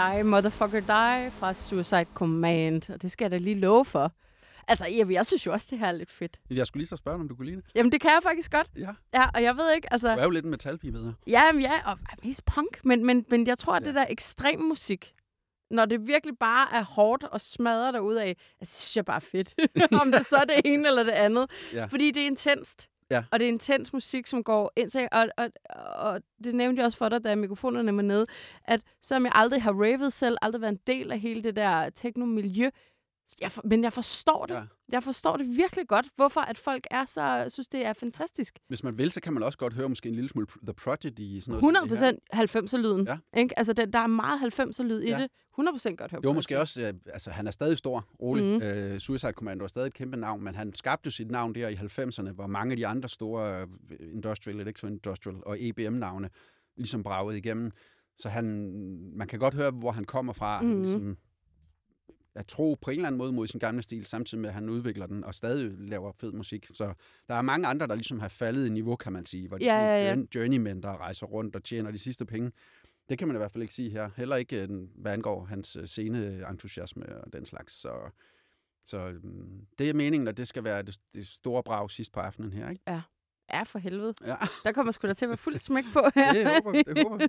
Die 0.00 0.22
Motherfucker 0.24 0.80
Die 0.80 1.30
fra 1.30 1.54
Suicide 1.54 2.06
Command, 2.14 2.90
og 2.90 3.02
det 3.02 3.12
skal 3.12 3.24
jeg 3.24 3.30
da 3.30 3.38
lige 3.38 3.54
love 3.60 3.84
for. 3.84 4.12
Altså, 4.68 4.86
jeg, 4.86 5.10
jeg 5.10 5.26
synes 5.26 5.46
jo 5.46 5.52
også, 5.52 5.66
det 5.70 5.78
her 5.78 5.86
er 5.86 5.92
lidt 5.92 6.10
fedt. 6.12 6.38
Jeg 6.50 6.66
skulle 6.66 6.80
lige 6.80 6.88
så 6.88 6.96
spørge 6.96 7.14
dig, 7.16 7.20
om 7.22 7.28
du 7.28 7.34
kunne 7.36 7.46
lide 7.46 7.56
det. 7.56 7.64
Jamen, 7.74 7.92
det 7.92 8.00
kan 8.00 8.10
jeg 8.10 8.20
faktisk 8.22 8.52
godt. 8.52 8.70
Ja. 8.78 8.90
Ja, 9.14 9.28
og 9.34 9.42
jeg 9.42 9.56
ved 9.56 9.74
ikke, 9.74 9.86
Du 9.90 9.94
altså... 9.94 10.08
er 10.08 10.24
jo 10.24 10.30
lidt 10.30 10.44
en 10.44 10.50
metalpige, 10.50 10.92
ved 10.92 11.04
jeg. 11.04 11.12
Ja, 11.26 11.52
men 11.52 11.62
ja, 11.62 11.72
og 11.90 11.92
er 11.92 12.16
mest 12.24 12.44
punk, 12.44 12.84
men, 12.84 13.06
men, 13.06 13.26
men 13.30 13.46
jeg 13.46 13.58
tror, 13.58 13.74
at 13.74 13.82
Ja. 13.82 13.86
det 13.86 13.94
der 13.94 14.06
ekstrem 14.10 14.60
musik, 14.60 15.12
når 15.70 15.84
det 15.84 16.06
virkelig 16.06 16.38
bare 16.40 16.74
er 16.74 16.84
hårdt 16.84 17.24
og 17.24 17.40
smadrer 17.40 17.90
derud 17.92 18.14
af, 18.14 18.36
det 18.60 18.68
synes 18.68 18.96
jeg 18.96 19.04
bare 19.04 19.16
er 19.16 19.20
fedt. 19.20 19.54
Om 20.02 20.12
det 20.12 20.26
så 20.26 20.36
er 20.36 20.44
det 20.44 20.54
ene 20.64 20.88
eller 20.88 21.02
det 21.02 21.12
andet. 21.12 21.50
Ja. 21.72 21.84
Fordi 21.84 22.10
det 22.10 22.22
er 22.22 22.26
intenst. 22.26 22.88
Ja. 23.10 23.22
Og 23.30 23.40
det 23.40 23.44
er 23.44 23.52
intens 23.52 23.92
musik, 23.92 24.26
som 24.26 24.44
går 24.44 24.72
ind 24.76 24.90
til, 24.90 25.08
og, 25.12 25.28
og, 25.36 25.50
og 25.96 26.22
det 26.44 26.54
nævnte 26.54 26.80
jeg 26.80 26.86
også 26.86 26.98
for 26.98 27.08
dig, 27.08 27.24
da 27.24 27.34
mikrofonerne 27.34 27.96
var 27.96 28.02
nede, 28.02 28.26
at 28.64 28.80
selvom 29.02 29.24
jeg 29.24 29.32
aldrig 29.34 29.62
har 29.62 29.72
ravet 29.72 30.12
selv, 30.12 30.36
aldrig 30.42 30.60
været 30.60 30.72
en 30.72 30.80
del 30.86 31.12
af 31.12 31.18
hele 31.20 31.42
det 31.42 31.56
der 31.56 31.90
teknomiljø, 31.90 32.70
jeg 33.40 33.52
for, 33.52 33.62
men 33.64 33.84
jeg 33.84 33.92
forstår 33.92 34.46
det. 34.46 34.54
Ja. 34.54 34.62
Jeg 34.92 35.02
forstår 35.02 35.36
det 35.36 35.56
virkelig 35.56 35.88
godt, 35.88 36.06
hvorfor 36.16 36.40
at 36.40 36.58
folk 36.58 36.86
er 36.90 37.04
så, 37.04 37.46
synes, 37.48 37.68
det 37.68 37.86
er 37.86 37.92
fantastisk. 37.92 38.58
Hvis 38.68 38.84
man 38.84 38.98
vil, 38.98 39.10
så 39.10 39.20
kan 39.20 39.32
man 39.32 39.42
også 39.42 39.58
godt 39.58 39.72
høre 39.72 39.88
måske 39.88 40.08
en 40.08 40.14
lille 40.14 40.30
smule 40.30 40.46
The 40.62 40.72
Prodigy 40.74 41.20
i 41.20 41.40
sådan 41.40 41.50
noget. 41.52 41.60
100 41.62 41.82
som 41.82 41.88
det 41.88 41.98
her. 42.32 42.46
procent 42.46 42.74
90'er-lyden. 42.74 43.06
Ja. 43.06 43.40
Ikke? 43.40 43.58
Altså, 43.58 43.72
der, 43.72 43.84
der 43.86 43.98
er 43.98 44.06
meget 44.06 44.40
90'er-lyd 44.60 45.00
i 45.02 45.08
Ja. 45.08 45.18
det. 45.18 45.30
100 45.54 45.74
procent 45.74 45.98
godt 45.98 46.10
høre 46.10 46.20
Jo, 46.24 46.32
måske 46.32 46.54
det. 46.54 46.60
også, 46.60 46.80
øh, 46.80 46.92
altså 47.06 47.30
han 47.30 47.46
er 47.46 47.50
stadig 47.50 47.78
stor, 47.78 48.06
rolig. 48.22 48.44
Mm. 48.44 48.62
Øh, 48.62 48.98
Suicide 49.00 49.32
Commando 49.32 49.64
er 49.64 49.68
stadig 49.68 49.86
et 49.86 49.94
kæmpe 49.94 50.16
navn, 50.16 50.44
men 50.44 50.54
han 50.54 50.74
skabte 50.74 51.06
jo 51.06 51.10
sit 51.10 51.30
navn 51.30 51.54
der 51.54 51.68
i 51.68 51.74
90'erne, 51.74 52.30
hvor 52.32 52.46
mange 52.46 52.72
af 52.72 52.76
de 52.76 52.86
andre 52.86 53.08
store 53.08 53.60
øh, 53.60 53.66
industrial, 54.14 54.60
electro-industrial 54.60 55.36
og 55.46 55.56
EBM-navne 55.60 56.30
ligesom 56.76 57.02
bragede 57.02 57.38
igennem. 57.38 57.70
Så 58.16 58.28
han, 58.28 58.44
man 59.16 59.28
kan 59.28 59.38
godt 59.38 59.54
høre, 59.54 59.70
hvor 59.70 59.90
han 59.92 60.04
kommer 60.04 60.32
fra. 60.32 60.60
Mm. 60.60 60.82
Ligesom, 60.82 61.16
at 62.34 62.46
tro 62.46 62.78
på 62.82 62.90
en 62.90 62.96
eller 62.96 63.06
anden 63.06 63.18
måde 63.18 63.32
mod 63.32 63.46
sin 63.46 63.60
gamle 63.60 63.82
stil, 63.82 64.06
samtidig 64.06 64.40
med, 64.42 64.48
at 64.48 64.54
han 64.54 64.68
udvikler 64.68 65.06
den 65.06 65.24
og 65.24 65.34
stadig 65.34 65.70
laver 65.78 66.12
fed 66.12 66.32
musik. 66.32 66.66
Så 66.72 66.94
der 67.28 67.34
er 67.34 67.42
mange 67.42 67.66
andre, 67.66 67.86
der 67.86 67.94
ligesom 67.94 68.20
har 68.20 68.28
faldet 68.28 68.66
i 68.66 68.70
niveau, 68.70 68.96
kan 68.96 69.12
man 69.12 69.26
sige, 69.26 69.48
hvor 69.48 69.58
de 69.58 69.64
Ja, 69.64 69.78
ja, 69.80 70.04
ja. 70.04 70.14
journ- 70.14 70.28
journeymen, 70.34 70.82
der 70.82 70.96
rejser 70.98 71.26
rundt 71.26 71.56
og 71.56 71.64
tjener 71.64 71.90
de 71.90 71.98
sidste 71.98 72.26
penge. 72.26 72.52
Det 73.08 73.18
kan 73.18 73.28
man 73.28 73.36
i 73.36 73.38
hvert 73.38 73.52
fald 73.52 73.62
ikke 73.62 73.74
sige 73.74 73.90
her. 73.90 74.10
Heller 74.16 74.36
ikke, 74.36 74.62
øh, 74.62 74.68
hvad 74.94 75.12
angår 75.12 75.44
hans 75.44 75.76
øh, 75.76 75.84
scene-entusiasme 75.86 77.16
og 77.24 77.32
den 77.32 77.46
slags. 77.46 77.72
Så, 77.80 78.10
så 78.86 78.98
øhm, 78.98 79.66
det 79.78 79.90
er 79.90 79.94
meningen, 79.94 80.28
at 80.28 80.36
det 80.36 80.48
skal 80.48 80.64
være 80.64 80.82
det, 80.82 80.98
det 81.14 81.26
store 81.26 81.62
brag 81.62 81.90
sidst 81.90 82.12
på 82.12 82.20
aftenen 82.20 82.52
her, 82.52 82.70
ikke? 82.70 82.82
Ja, 83.52 83.62
for 83.62 83.78
helvede. 83.78 84.14
Ja, 84.26 84.36
Der 84.64 84.72
kommer 84.72 84.92
sgu 84.92 85.06
da 85.08 85.12
til 85.14 85.24
at 85.24 85.28
være 85.28 85.36
fuld 85.36 85.58
smæk 85.58 85.84
på 85.92 86.00
her. 86.14 86.32
det 86.32 86.46
håber, 86.46 86.72
det 86.82 87.02
håber. 87.08 87.26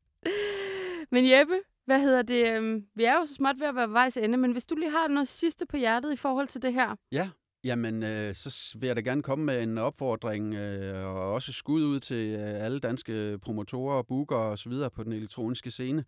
men 1.14 1.30
Jeppe, 1.30 1.54
hvad 1.84 2.00
hedder 2.00 2.22
det? 2.22 2.48
øhm, 2.48 2.86
Vi 2.94 3.04
er 3.04 3.14
jo 3.14 3.26
så 3.26 3.34
småt 3.34 3.60
ved 3.60 3.66
at 3.66 3.74
være 3.74 3.86
ved 3.88 3.92
vejs 3.92 4.16
ende, 4.16 4.38
men 4.38 4.52
hvis 4.52 4.66
du 4.66 4.74
lige 4.74 4.90
har 4.90 5.08
noget 5.08 5.28
sidste 5.28 5.66
på 5.66 5.76
hjertet 5.76 6.12
i 6.12 6.16
forhold 6.16 6.48
til 6.48 6.62
det 6.62 6.72
her. 6.72 6.96
Ja, 7.12 7.30
jamen 7.64 8.02
øh, 8.02 8.34
så 8.34 8.76
vil 8.78 8.86
jeg 8.86 8.96
da 8.96 9.00
gerne 9.00 9.22
komme 9.22 9.44
med 9.44 9.62
en 9.62 9.78
opfordring 9.78 10.54
øh, 10.54 11.06
og 11.06 11.32
også 11.32 11.52
skud 11.52 11.82
ud 11.84 12.00
til 12.00 12.34
øh, 12.40 12.64
alle 12.64 12.80
danske 12.80 13.38
promotorer, 13.42 14.02
booker 14.02 14.36
og 14.36 14.58
så 14.58 14.68
videre 14.68 14.90
på 14.90 15.04
den 15.04 15.12
elektroniske 15.12 15.70
scene. 15.70 16.04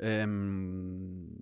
Øhm, 0.00 1.40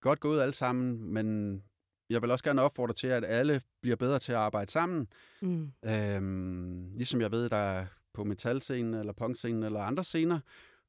godt 0.00 0.20
gået 0.20 0.42
alle 0.42 0.54
sammen, 0.54 1.12
men 1.14 1.62
jeg 2.10 2.22
vil 2.22 2.30
også 2.30 2.44
gerne 2.44 2.62
opfordre 2.62 2.94
til, 2.94 3.06
at 3.06 3.24
alle 3.24 3.60
bliver 3.82 3.96
bedre 3.96 4.18
til 4.18 4.32
at 4.32 4.38
arbejde 4.38 4.70
sammen. 4.70 5.08
Mm. 5.42 5.72
Øhm, 5.84 6.90
ligesom 6.96 7.20
jeg 7.20 7.30
ved, 7.30 7.48
der 7.48 7.56
er 7.56 7.86
på 8.14 8.24
metalscenen 8.24 8.94
eller 8.94 9.12
punkscenen 9.12 9.62
eller 9.62 9.80
andre 9.80 10.04
scener, 10.04 10.40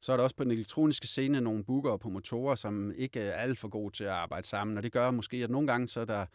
så 0.02 0.12
er 0.14 0.18
der 0.18 0.24
også 0.24 0.36
på 0.36 0.44
den 0.44 0.52
elektroniske 0.52 1.08
scene 1.08 1.42
nogle 1.42 1.64
booker 1.66 1.92
og 1.92 2.00
promotorer, 2.00 2.56
som 2.56 2.92
ikke 2.96 3.20
er 3.20 3.34
alt 3.34 3.60
for 3.60 3.68
gode 3.68 3.96
til 3.96 4.04
at 4.04 4.10
arbejde 4.10 4.48
sammen. 4.48 4.78
Og 4.78 4.84
det 4.84 4.92
gør 4.92 5.12
måske, 5.12 5.38
at 5.38 5.50
nogle 5.50 5.68
gange 5.68 5.90
så 5.90 6.00
er 6.00 6.06
der 6.06 6.26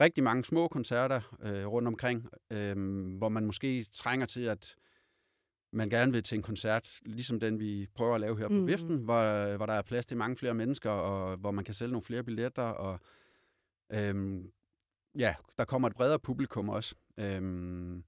rigtig 0.00 0.24
mange 0.24 0.44
små 0.44 0.68
koncerter 0.68 1.20
øh, 1.42 1.66
rundt 1.66 1.88
omkring, 1.88 2.28
øh, 2.50 2.76
hvor 3.18 3.28
man 3.28 3.46
måske 3.46 3.86
trænger 3.92 4.26
til, 4.26 4.40
at 4.40 4.76
man 5.72 5.90
gerne 5.90 6.12
vil 6.12 6.22
til 6.22 6.36
en 6.36 6.42
koncert, 6.42 7.00
ligesom 7.04 7.40
den, 7.40 7.60
vi 7.60 7.86
prøver 7.94 8.14
at 8.14 8.20
lave 8.20 8.38
her 8.38 8.48
på 8.48 8.54
Mhm. 8.54 8.66
Viften, 8.66 8.98
hvor, 8.98 9.56
hvor 9.56 9.66
der 9.66 9.72
er 9.72 9.82
plads 9.82 10.06
til 10.06 10.16
mange 10.16 10.36
flere 10.36 10.54
mennesker, 10.54 10.90
og 10.90 11.36
hvor 11.36 11.50
man 11.50 11.64
kan 11.64 11.74
sælge 11.74 11.92
nogle 11.92 12.04
flere 12.04 12.24
billetter, 12.24 12.62
og 12.62 13.00
øhm, 13.92 14.52
ja, 15.14 15.34
der 15.58 15.64
kommer 15.64 15.88
et 15.88 15.94
bredere 15.94 16.18
publikum 16.18 16.68
også. 16.68 16.94
Øhm, 17.18 18.04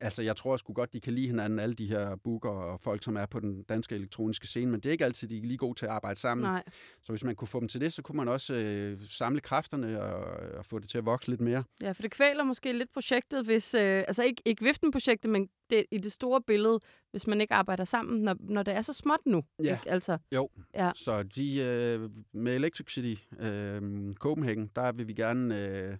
altså, 0.00 0.22
jeg 0.22 0.36
tror 0.36 0.56
sgu 0.56 0.72
godt, 0.72 0.92
de 0.92 1.00
kan 1.00 1.12
lide 1.12 1.26
hinanden, 1.26 1.58
alle 1.58 1.74
de 1.74 1.86
her 1.86 2.16
booker 2.16 2.50
og 2.50 2.80
folk, 2.80 3.02
som 3.04 3.16
er 3.16 3.26
på 3.26 3.40
den 3.40 3.62
danske 3.62 3.94
elektroniske 3.94 4.46
scene, 4.46 4.70
men 4.70 4.80
det 4.80 4.88
er 4.88 4.92
ikke 4.92 5.04
altid, 5.04 5.28
de 5.28 5.38
er 5.38 5.42
lige 5.42 5.58
gode 5.58 5.78
til 5.78 5.86
at 5.86 5.92
arbejde 5.92 6.20
sammen. 6.20 6.42
Nej. 6.44 6.62
Så 7.02 7.12
hvis 7.12 7.24
man 7.24 7.34
kunne 7.34 7.48
få 7.48 7.60
dem 7.60 7.68
til 7.68 7.80
det, 7.80 7.92
så 7.92 8.02
kunne 8.02 8.16
man 8.16 8.28
også 8.28 8.54
øh, 8.54 8.98
samle 9.08 9.40
kræfterne 9.40 10.02
og, 10.02 10.36
og 10.58 10.66
få 10.66 10.78
det 10.78 10.88
til 10.88 10.98
at 10.98 11.04
vokse 11.06 11.28
lidt 11.28 11.40
mere. 11.40 11.64
Ja, 11.82 11.92
for 11.92 12.02
det 12.02 12.10
kvæler 12.10 12.44
måske 12.44 12.72
lidt 12.72 12.92
projektet, 12.92 13.44
hvis... 13.46 13.74
Øh, 13.74 14.04
altså 14.08 14.22
ikke, 14.22 14.42
ikke 14.44 14.64
viften-projektet, 14.64 15.30
men 15.30 15.48
det, 15.70 15.84
i 15.90 15.98
det 15.98 16.12
store 16.12 16.42
billede, 16.46 16.80
hvis 17.10 17.26
man 17.26 17.40
ikke 17.40 17.54
arbejder 17.54 17.84
sammen, 17.84 18.22
når, 18.22 18.36
når 18.40 18.62
det 18.62 18.74
er 18.74 18.82
så 18.82 18.92
småt 18.92 19.20
nu. 19.26 19.44
Ja. 19.64 19.74
Ikke? 19.74 19.90
Altså, 19.90 20.18
Jo, 20.34 20.48
Ja. 20.74 20.90
så 20.94 21.22
de, 21.22 21.56
øh, 21.56 22.10
med 22.32 22.54
Electric 22.56 22.92
City 22.92 23.22
øh, 23.40 24.14
Copenhagen, 24.14 24.70
der 24.76 24.92
vil 24.92 25.08
vi 25.08 25.12
gerne 25.14 25.66
øh, 25.68 25.96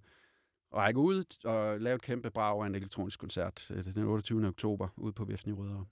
række 0.74 1.00
ud 1.00 1.24
og 1.44 1.80
lave 1.80 1.94
et 1.94 2.02
kæmpe 2.02 2.30
brag 2.30 2.62
af 2.62 2.66
en 2.66 2.74
elektronisk 2.74 3.18
koncert 3.20 3.70
øh, 3.70 3.84
den 3.84 4.04
28. 4.04 4.46
oktober 4.46 4.88
ude 4.96 5.12
på 5.12 5.24
Viften 5.24 5.50
i 5.50 5.54
Rødovre. 5.54 5.86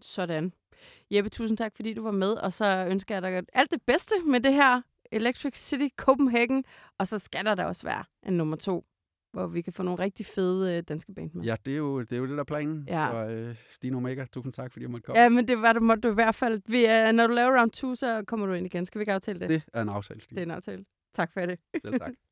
sådan. 0.00 0.52
Jeppe, 1.10 1.30
tusind 1.30 1.58
tak, 1.58 1.76
fordi 1.76 1.94
du 1.94 2.02
var 2.02 2.10
med, 2.10 2.32
og 2.32 2.52
så 2.52 2.86
ønsker 2.90 3.14
jeg 3.14 3.22
dig 3.22 3.42
alt 3.52 3.70
det 3.70 3.82
bedste 3.86 4.14
med 4.26 4.40
det 4.40 4.52
her 4.54 4.82
Electric 5.12 5.56
City 5.58 5.88
Copenhagen, 5.96 6.64
og 6.98 7.08
så 7.08 7.18
skal 7.18 7.44
der 7.44 7.54
da 7.54 7.64
også 7.64 7.86
være 7.86 8.04
en 8.26 8.32
nummer 8.36 8.56
to, 8.56 8.84
hvor 9.32 9.46
vi 9.46 9.62
kan 9.62 9.72
få 9.72 9.82
nogle 9.82 9.98
rigtig 9.98 10.26
fede 10.26 10.76
øh, 10.76 10.82
danske 10.82 11.14
band 11.14 11.30
med. 11.34 11.44
Ja, 11.44 11.56
det 11.64 11.72
er 11.72 11.76
jo 11.76 12.00
det, 12.00 12.12
er 12.12 12.16
jo 12.16 12.22
det 12.26 12.30
der 12.32 12.38
er 12.40 12.44
planen. 12.44 12.84
Ja. 12.88 13.08
Så 13.12 13.32
øh, 13.32 13.56
Stine 13.68 13.96
Omega, 13.96 14.24
tusind 14.32 14.52
tak, 14.52 14.72
fordi 14.72 14.82
jeg 14.82 14.90
måtte 14.90 15.04
komme. 15.04 15.20
Ja, 15.20 15.28
men 15.28 15.48
det 15.48 15.62
var 15.62 15.72
det 15.72 15.82
måtte 15.82 16.00
du 16.00 16.10
i 16.10 16.14
hvert 16.14 16.34
fald. 16.34 16.62
Vi, 16.66 16.84
uh, 16.84 17.12
når 17.14 17.26
du 17.26 17.32
laver 17.34 17.58
round 17.60 17.70
2, 17.70 17.94
så 17.94 18.24
kommer 18.26 18.46
du 18.46 18.52
ind 18.52 18.66
igen. 18.66 18.86
Skal 18.86 18.98
vi 18.98 19.02
ikke 19.02 19.12
aftale 19.12 19.40
det? 19.40 19.48
Det 19.48 19.62
er 19.72 19.82
en 19.82 19.88
aftale, 19.88 20.18
det 20.18 20.24
er 20.24 20.26
Stine. 20.26 20.42
en 20.42 20.50
aftale. 20.50 20.84
Tak 21.14 21.32
for 21.32 21.40
det. 21.40 21.58
Selv 21.84 21.98
tak. 22.00 22.12